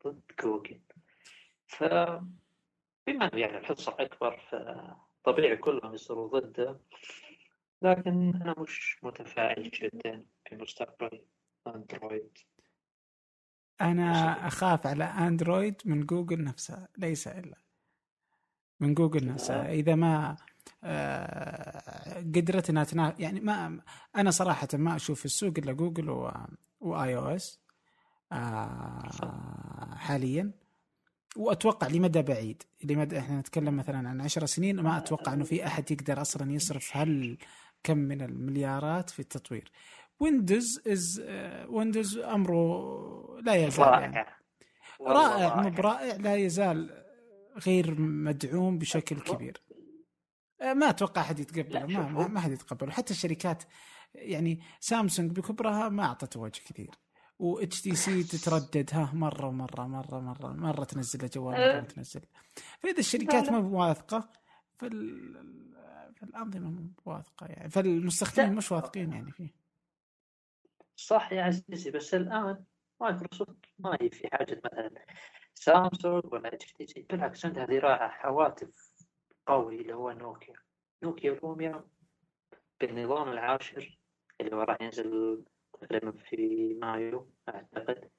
ضد 0.06 0.22
جوجل 0.44 0.80
ف 1.68 1.84
بما 3.08 3.26
أنه 3.34 3.42
يعني 3.42 3.58
الحصة 3.58 3.96
أكبر 4.00 4.38
فطبيعي 5.24 5.58
كلهم 5.58 5.94
يصيروا 5.94 6.40
ضده 6.40 6.80
لكن 7.82 8.36
أنا 8.36 8.56
مش 8.58 9.00
متفائل 9.04 9.72
جدا 9.72 10.26
في 10.46 10.56
مستقبل 10.56 11.22
أندرويد. 11.68 12.38
أنا 13.82 14.48
أخاف 14.48 14.88
على 14.88 15.04
أندرويد 15.04 15.82
من 15.86 16.06
جوجل 16.06 16.44
نفسها 16.44 16.88
ليس 16.98 17.28
إلا 17.28 17.58
من 18.80 18.94
جوجل 18.94 19.28
نفسها 19.28 19.72
إذا 19.72 19.96
ما 19.96 20.38
قدرت 22.36 22.70
إنها 22.70 22.84
تنا... 22.84 23.16
يعني 23.20 23.40
ما 23.40 23.80
أنا 24.16 24.32
صراحة 24.32 24.68
ما 24.74 24.96
أشوف 24.96 25.26
السوق 25.26 25.54
إلا 25.58 25.72
جوجل 25.72 26.10
و... 26.10 26.32
و 26.80 27.16
iOS 27.16 27.62
آه، 28.32 29.96
حاليا. 29.96 30.52
وأتوقع 31.36 31.88
لمدى 31.88 32.22
بعيد. 32.22 32.64
لمدى 32.84 33.20
إحنا 33.20 33.40
نتكلم 33.40 33.78
مثلا 33.78 34.10
عن 34.10 34.22
عشر 34.22 34.46
سنين 34.46 34.80
ما 34.80 34.98
أتوقع 34.98 35.34
إنه 35.34 35.44
في 35.44 35.66
أحد 35.66 35.92
يقدر 35.92 36.22
أصلا 36.22 36.52
يصرف 36.52 36.98
هل 36.98 37.38
كم 37.84 37.98
من 37.98 38.22
المليارات 38.22 39.10
في 39.10 39.20
التطوير. 39.20 39.72
ويندوز 40.20 40.82
is 40.88 41.24
ويندوز 41.70 42.18
أمره 42.18 43.42
لا 43.42 43.56
يزال 43.56 43.88
يعني. 43.88 44.26
رائع. 45.02 45.62
مو 45.62 45.70
برائع 45.70 46.16
لا 46.16 46.36
يزال 46.36 47.04
غير 47.66 48.02
مدعوم 48.02 48.78
بشكل 48.78 49.20
كبير. 49.20 49.62
آه، 49.71 49.71
ما 50.62 50.90
أتوقع 50.90 51.22
أحد 51.22 51.40
يتقبله 51.40 51.86
ما 51.86 52.28
ما 52.28 52.40
حد 52.40 52.52
يتقبله. 52.52 52.92
حتى 52.92 53.14
الشركات 53.14 53.64
يعني 54.16 54.60
سامسونج 54.80 55.32
بكبرها 55.32 55.90
ما 55.90 56.04
اعطت 56.04 56.38
وجه 56.38 56.62
كثير. 56.66 56.96
و 57.40 57.60
HTC 57.60 58.24
تتردد 58.24 58.90
ها 58.94 59.12
مرة 59.14 59.48
ومرة 59.48 59.88
مرة 59.88 60.20
مره 60.20 60.48
مرة 60.48 60.84
تنزل 60.84 61.30
جوال 61.30 61.56
مرة 61.56 61.78
أه. 61.78 61.80
تنزل. 61.80 62.22
فإذا 62.80 63.00
الشركات 63.00 63.50
ما 63.50 63.58
واثقه 63.58 64.30
فال 64.80 65.52
فالأنظمة 66.16 66.70
مو 66.70 66.90
واثقه 67.06 67.46
يعني 67.48 67.70
فالمستخدمين 67.70 68.56
مش 68.56 68.72
واثقين 68.72 69.14
يعني 69.14 69.32
فيه. 69.32 69.54
صح 70.96 71.32
يا 71.32 71.44
عزيزي 71.44 71.92
بس 71.92 72.14
الآن 72.14 72.64
مايكروسوفت 73.02 73.66
ما 73.80 73.98
هي 74.02 74.10
في 74.10 74.28
حاجة 74.32 74.62
مثلا 74.66 75.06
سامسونج 75.54 76.34
ولا 76.34 76.54
HTC 76.54 77.06
بالعكس 77.10 77.46
عندها 77.46 77.66
ذراع 77.66 78.28
هواتف 78.28 78.91
قوي 79.52 79.82
اللي 79.82 79.94
هو 79.94 80.12
نوكيا. 80.12 80.56
نوكيا 81.04 81.40
لوميا 81.44 81.84
بالنظام 82.80 83.30
العاشر 83.30 84.00
اللي 84.42 84.56
هو 84.56 84.62
راح 84.62 84.78
ينزل 84.82 85.44
تقريبا 85.74 86.12
في 86.12 86.74
مايو 86.82 87.32
أعتقد. 87.50 88.10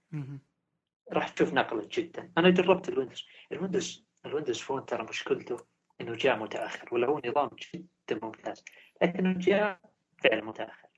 راح 1.13 1.29
تشوف 1.29 1.53
نقلة 1.53 1.89
جدا. 1.93 2.33
أنا 2.39 2.51
جربت 2.51 2.89
الويندوز. 2.89 3.27
الويندوز 3.53 4.07
الويندوز 4.27 4.61
Phone 4.61 4.87
ترى 4.87 5.03
مشكلته 5.05 5.57
إنه 6.01 6.15
جاء 6.15 6.39
متأخر 6.39 6.95
ولا 6.95 7.07
هو 7.07 7.21
نظام 7.27 7.51
جدا 7.75 8.21
ممتاز 8.23 8.65
لكنه 9.03 9.39
جاء 9.39 9.81
فعلا 10.25 10.45
متأخر. 10.45 10.89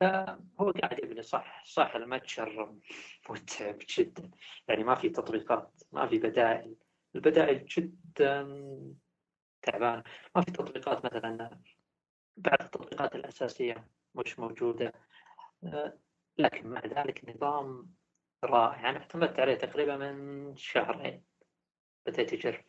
فهو 0.00 0.70
قاعد 0.70 0.98
يبني 1.04 1.22
صح 1.22 1.64
صح 1.64 1.94
المتجر 1.94 2.74
متعب 3.30 3.78
جدا. 3.98 4.30
يعني 4.68 4.84
ما 4.84 4.94
في 4.94 5.08
تطبيقات 5.08 5.82
ما 5.92 6.06
في 6.06 6.18
بدائل. 6.18 6.74
البدائل 7.14 7.64
جدا 7.64 8.42
تعبانه 9.62 10.02
ما 10.36 10.42
في 10.42 10.50
تطبيقات 10.50 11.04
مثلا 11.04 11.60
بعض 12.36 12.62
التطبيقات 12.62 13.14
الأساسية 13.14 13.88
مش 14.14 14.38
موجودة. 14.38 14.92
لكن 16.38 16.68
مع 16.68 16.80
ذلك 16.80 17.28
نظام 17.28 17.94
رائع. 18.44 18.80
يعني 18.80 18.98
اعتمدت 18.98 19.40
عليه 19.40 19.54
تقريبا 19.54 19.96
من 19.96 20.56
شهرين. 20.56 21.24
بديت 22.06 22.32
اجرب 22.32 22.64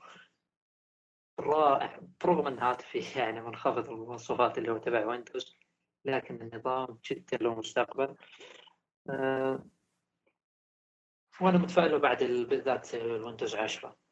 رائع. 1.39 1.99
برغم 2.23 2.47
ان 2.47 2.59
هاتفي 2.59 3.19
يعني 3.19 3.41
منخفض 3.41 3.89
المواصفات 3.89 4.57
اللي 4.57 4.71
هو 4.71 4.77
تبع 4.77 5.05
ويندوز 5.05 5.57
لكن 6.05 6.41
النظام 6.41 6.99
جدا 7.11 7.37
له 7.37 7.55
مستقبل. 7.55 8.15
أه 9.09 9.65
وأنا 11.41 11.57
متفائل 11.57 11.99
بعد 11.99 12.23
بالذات 12.23 12.95
الويندوز 12.95 13.55
10 13.55 14.02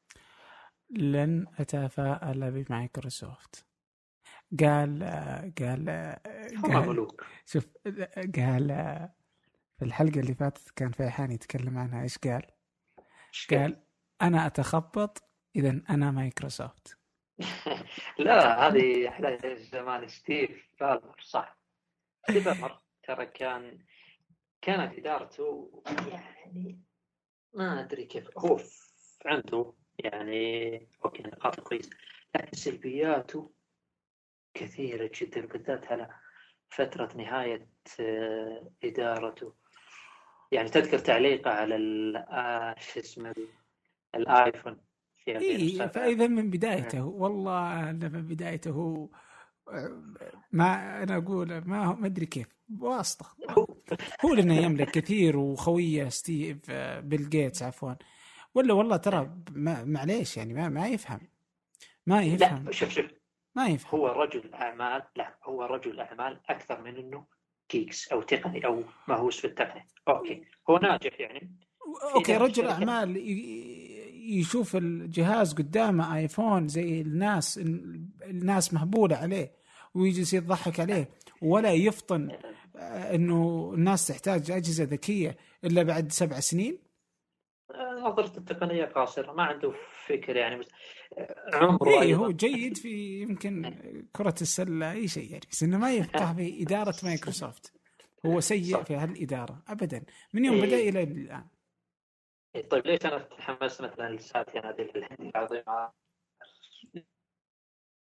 لن 0.91 1.47
اتفائل 1.59 2.51
بمايكروسوفت. 2.51 3.65
قال 4.59 5.03
قال 5.59 5.89
قال 6.63 6.87
ملوك 6.87 7.25
شوف 7.45 7.67
قال 8.35 8.67
في 9.77 9.85
الحلقة 9.85 10.19
اللي 10.19 10.33
فاتت 10.33 10.71
كان 10.75 10.91
فيحان 10.91 11.31
يتكلم 11.31 11.77
عنها 11.77 12.03
إيش 12.03 12.17
قال؟ 12.17 12.43
قال؟ 13.51 13.83
أنا 14.21 14.47
أتخبط 14.47 15.23
اذا 15.55 15.81
أنا 15.89 16.11
مايكروسوفت. 16.11 16.97
لا 18.19 18.67
هذه 18.67 19.07
أحلى 19.07 19.55
زمان 19.55 20.07
ستيف 20.07 20.69
بالمر 20.79 21.21
صح. 21.21 21.57
ستيف 22.23 22.47
بالمر 22.47 22.81
ترى 23.03 23.25
كان 23.25 23.85
كانت 24.61 24.99
إدارته. 24.99 25.83
يعني 25.85 26.81
ما 27.53 27.79
أدري 27.79 28.05
كيف 28.05 28.37
هو 28.37 28.59
عنده 29.25 29.73
يعني 30.05 30.87
okay 31.05 31.23
نقاط 31.23 31.59
كويسة. 31.59 31.89
لكن 32.35 32.57
سلبياته 32.57 33.51
كثيرة 34.53 35.11
جدا 35.21 35.45
بالذات 35.45 35.91
على 35.91 36.09
فترة 36.69 37.09
نهاية 37.17 37.67
آه، 37.99 38.71
إدارته. 38.83 39.53
يعني 40.51 40.69
تذكر 40.69 40.99
تعليقه 40.99 41.51
على 41.51 41.75
آه، 42.29 42.75
شو 42.79 42.99
اسمه 42.99 43.35
الايفون 44.15 44.77
إيه 45.27 45.87
فإذا 45.87 46.27
من 46.27 46.49
بدايته 46.49 47.05
والله 47.05 47.91
من 47.91 48.27
بدايته 48.27 49.09
ما 50.51 51.03
أنا 51.03 51.17
أقول 51.17 51.47
ما 51.65 51.93
ما 51.93 52.07
أدري 52.07 52.25
كيف 52.25 52.47
واسطة. 52.79 53.25
هو 54.25 54.33
لأنه 54.33 54.55
يملك 54.55 54.91
كثير 54.91 55.37
وخوية 55.37 56.09
ستيف 56.09 56.57
آه، 56.69 56.99
بيل 56.99 57.29
جيتس 57.29 57.63
عفوا. 57.63 57.93
ولا 58.55 58.73
والله 58.73 58.97
ترى 58.97 59.29
معليش 59.85 60.37
يعني 60.37 60.53
ما 60.53 60.69
ما 60.69 60.87
يفهم. 60.87 61.19
ما 62.05 62.23
يفهم. 62.23 62.65
لا 62.65 62.71
شوف 62.71 62.89
شوف. 62.89 63.05
ما 63.55 63.67
يفهم. 63.67 63.99
هو 63.99 64.07
رجل 64.07 64.53
أعمال 64.53 65.03
لا 65.15 65.37
هو 65.43 65.63
رجل 65.63 65.99
أعمال 65.99 66.39
أكثر 66.49 66.81
من 66.81 66.95
إنه 66.95 67.25
geeks 67.69 68.07
أو 68.07 68.21
تقني 68.21 68.65
أو 68.65 68.83
مهووس 69.07 69.39
في 69.39 69.47
التقنية. 69.47 69.87
okay. 70.07 70.43
هو 70.69 70.77
ناجح 70.77 71.19
يعني. 71.19 71.55
أوكي 72.15 72.37
رجل 72.37 72.67
أعمال 72.67 73.17
يشوف 74.39 74.75
الجهاز 74.75 75.53
قدامه 75.53 76.17
آيفون 76.17 76.67
زي 76.67 77.01
الناس 77.01 77.57
الناس 78.23 78.73
مهبولة 78.73 79.15
عليه 79.15 79.51
ويجلس 79.93 80.33
يضحك 80.33 80.79
عليه 80.79 81.09
ولا 81.41 81.71
يفطن 81.73 82.31
آه، 82.75 83.15
إنه 83.15 83.71
الناس 83.73 84.07
تحتاج 84.07 84.51
أجهزة 84.51 84.83
ذكية 84.83 85.37
إلا 85.63 85.83
بعد 85.83 86.11
سبع 86.11 86.39
سنين. 86.39 86.77
نظرته 88.01 88.37
التقنية 88.37 88.85
قاصرة 88.85 89.31
ما 89.31 89.43
عنده 89.43 89.73
فكر 90.05 90.35
يعني 90.35 90.55
بس 90.55 90.67
عمره 91.53 92.01
إيه 92.01 92.15
هو 92.15 92.31
جيد 92.31 92.77
في 92.77 93.21
يمكن 93.21 93.73
كرة 94.11 94.35
السلة 94.41 94.91
أي 94.91 95.07
شيء 95.07 95.31
يعني 95.31 95.45
بس 95.51 95.63
إنه 95.63 95.77
ما 95.77 95.93
يفقه 95.93 96.33
في 96.33 96.63
إدارة 96.63 96.95
مايكروسوفت. 97.03 97.73
هو 98.25 98.39
سيء 98.39 98.83
في 98.83 98.95
هالإدارة 98.95 99.63
أبدا. 99.67 100.03
من 100.33 100.45
يوم 100.45 100.55
إيه. 100.55 100.65
بدأ 100.65 100.77
إلى 100.77 101.03
الآن. 101.03 101.47
إيه 102.55 102.69
طيب 102.69 102.87
ليش 102.87 103.05
أنا 103.05 103.17
تحمست 103.17 103.81
مثلا 103.81 104.15
لساتيا 104.15 104.61
هذه 104.69 104.81
الهندي 104.81 105.29
العظيمة؟ 105.29 105.91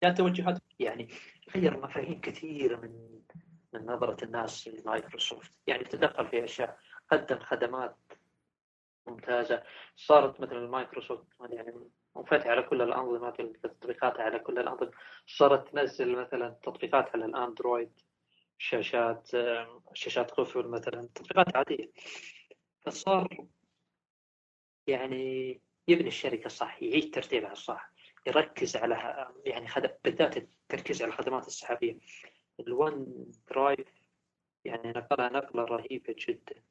كانت 0.01 0.19
توجهات 0.19 0.59
يعني 0.79 1.09
غير 1.57 1.81
مفاهيم 1.81 2.21
كثيرة 2.21 2.77
من 2.77 3.21
من 3.73 3.87
نظرة 3.87 4.25
الناس 4.25 4.69
لمايكروسوفت. 4.69 5.53
يعني 5.67 5.85
تدخل 5.85 6.29
في 6.29 6.45
أشياء 6.45 6.79
قدم 7.11 7.39
خدمات 7.39 7.97
ممتازة. 9.07 9.63
صارت 9.97 10.41
مثل 10.41 10.59
مايكروسوفت 10.59 11.27
يعني 11.51 11.91
منفتحة 12.17 12.51
على 12.51 12.63
كل 12.63 12.83
الأنظمة 12.83 13.31
تطبيقاتها 13.63 14.23
على 14.23 14.39
كل 14.39 14.59
الأنظمة. 14.59 14.91
صارت 15.27 15.69
تنزل 15.69 16.17
مثلا 16.17 16.49
تطبيقات 16.63 17.09
على 17.17 17.25
الأندرويد 17.25 17.93
شاشات 18.59 19.31
شاشات 19.95 20.31
قفل 20.31 20.69
مثلا 20.69 21.09
تطبيقات 21.15 21.57
عادية. 21.57 21.91
فصار 22.87 23.47
يعني 24.87 25.61
يبني 25.89 26.09
الشركة 26.09 26.49
صح 26.49 26.83
يعيد 26.83 27.15
ترتيبها 27.15 27.53
الصح 27.53 27.91
يركز 28.27 28.77
على 28.77 29.29
يعني. 29.47 29.69
بالذات 30.05 30.37
التركيز 30.37 31.03
على 31.03 31.09
الخدمات 31.09 31.47
السحابية. 31.47 31.99
ال 32.61 33.27
OneDrive 33.51 33.89
يعني 34.65 34.91
نقلها 34.91 35.29
نقلة 35.29 35.65
رهيبة 35.65 36.15
جدا. 36.19 36.63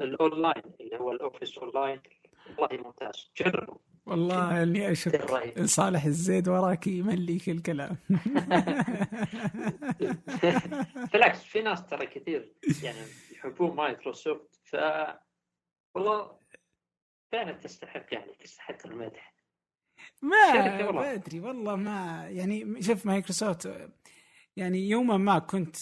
الأونلاين 0.00 0.62
اللي 0.80 0.98
هو 0.98 1.12
الأوفيس 1.12 1.58
أونلاين. 1.58 2.00
والله 2.58 2.84
ممتاز. 2.84 3.30
جربوا. 3.36 3.74
والله 4.06 4.62
اني 4.62 4.92
أشك 4.92 5.24
صالح 5.64 6.04
الزيد 6.04 6.48
وراك 6.48 6.86
يمليك 6.86 7.48
الكلام. 7.48 7.96
بالعكس 11.12 11.44
في 11.44 11.62
ناس 11.62 11.86
ترى 11.86 12.06
كثير 12.06 12.52
يعني 12.82 12.98
يحبون 13.32 13.76
مايكروسوفت. 13.76 14.60
ف 14.64 14.76
والله 15.94 16.38
فعلا 17.32 17.52
تستحق 17.52 18.14
يعني 18.14 18.32
تستحق 18.40 18.86
المدح. 18.86 19.32
ما 20.22 21.12
أدري 21.12 21.40
والله 21.40 21.76
ما 21.76 22.28
يعني 22.28 22.82
شوف 22.82 23.06
مايكروسوفت 23.06 23.90
يعني 24.56 24.88
يوما 24.88 25.16
ما 25.16 25.38
كنت 25.38 25.76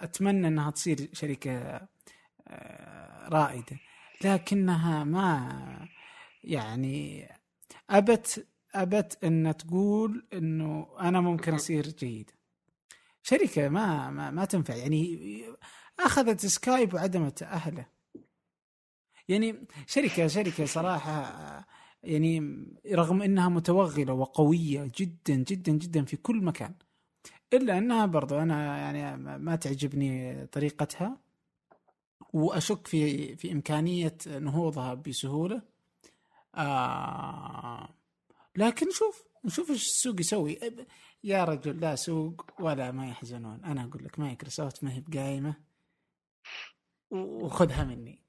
أتمنى 0.00 0.48
إنها 0.48 0.70
تصير 0.70 0.96
شركة 1.12 1.80
رائدة. 3.28 3.78
لكنها 4.24 5.04
ما 5.04 5.88
يعني 6.44 7.28
أبت 7.90 8.46
أبت 8.74 9.24
أن 9.24 9.54
تقول 9.58 10.26
إنه 10.32 10.86
أنا 11.00 11.20
ممكن 11.20 11.54
أصير 11.54 11.86
جيد 11.86 12.30
شركة 13.22 13.68
ما 13.68 14.10
ما, 14.10 14.30
ما 14.30 14.44
تنفع. 14.44 14.74
يعني 14.74 15.42
أخذت 16.00 16.46
سكايب 16.46 16.94
وعدمت 16.94 17.42
أهله. 17.42 17.86
يعني 19.28 19.66
شركة 19.86 20.26
شركة 20.26 20.64
صراحة 20.64 21.66
يعني 22.02 22.64
رغم 22.92 23.22
إنها 23.22 23.48
متوغلة 23.48 24.12
وقوية 24.12 24.90
جدا 24.96 25.34
جدا 25.34 25.72
جدا 25.72 26.04
في 26.04 26.16
كل 26.16 26.36
مكان. 26.44 26.74
إلا 27.52 27.78
أنها 27.78 28.06
برضو 28.06 28.38
أنا 28.38 28.78
يعني 28.78 29.16
ما 29.38 29.56
تعجبني 29.56 30.46
طريقتها. 30.46 31.25
وأشك 32.36 32.86
في 32.86 33.36
في 33.36 33.52
إمكانية 33.52 34.16
نهوضها 34.26 34.94
بسهولة. 34.94 35.62
آه 36.54 37.88
لكن 38.56 38.90
شوف 38.90 39.24
نشوف 39.44 39.70
إيش 39.70 39.86
السوق 39.86 40.20
يسوي. 40.20 40.58
يا 41.24 41.44
رجل 41.44 41.80
لا 41.80 41.94
سوق 41.94 42.50
ولا 42.60 42.90
ما 42.90 43.08
يحزنون. 43.08 43.64
أنا 43.64 43.84
أقول 43.84 44.04
لك 44.04 44.18
مايكروسوفت 44.18 44.84
ما 44.84 44.92
هي 44.92 45.00
بقايمة. 45.00 45.54
وخذها 47.10 47.84
مني. 47.84 48.25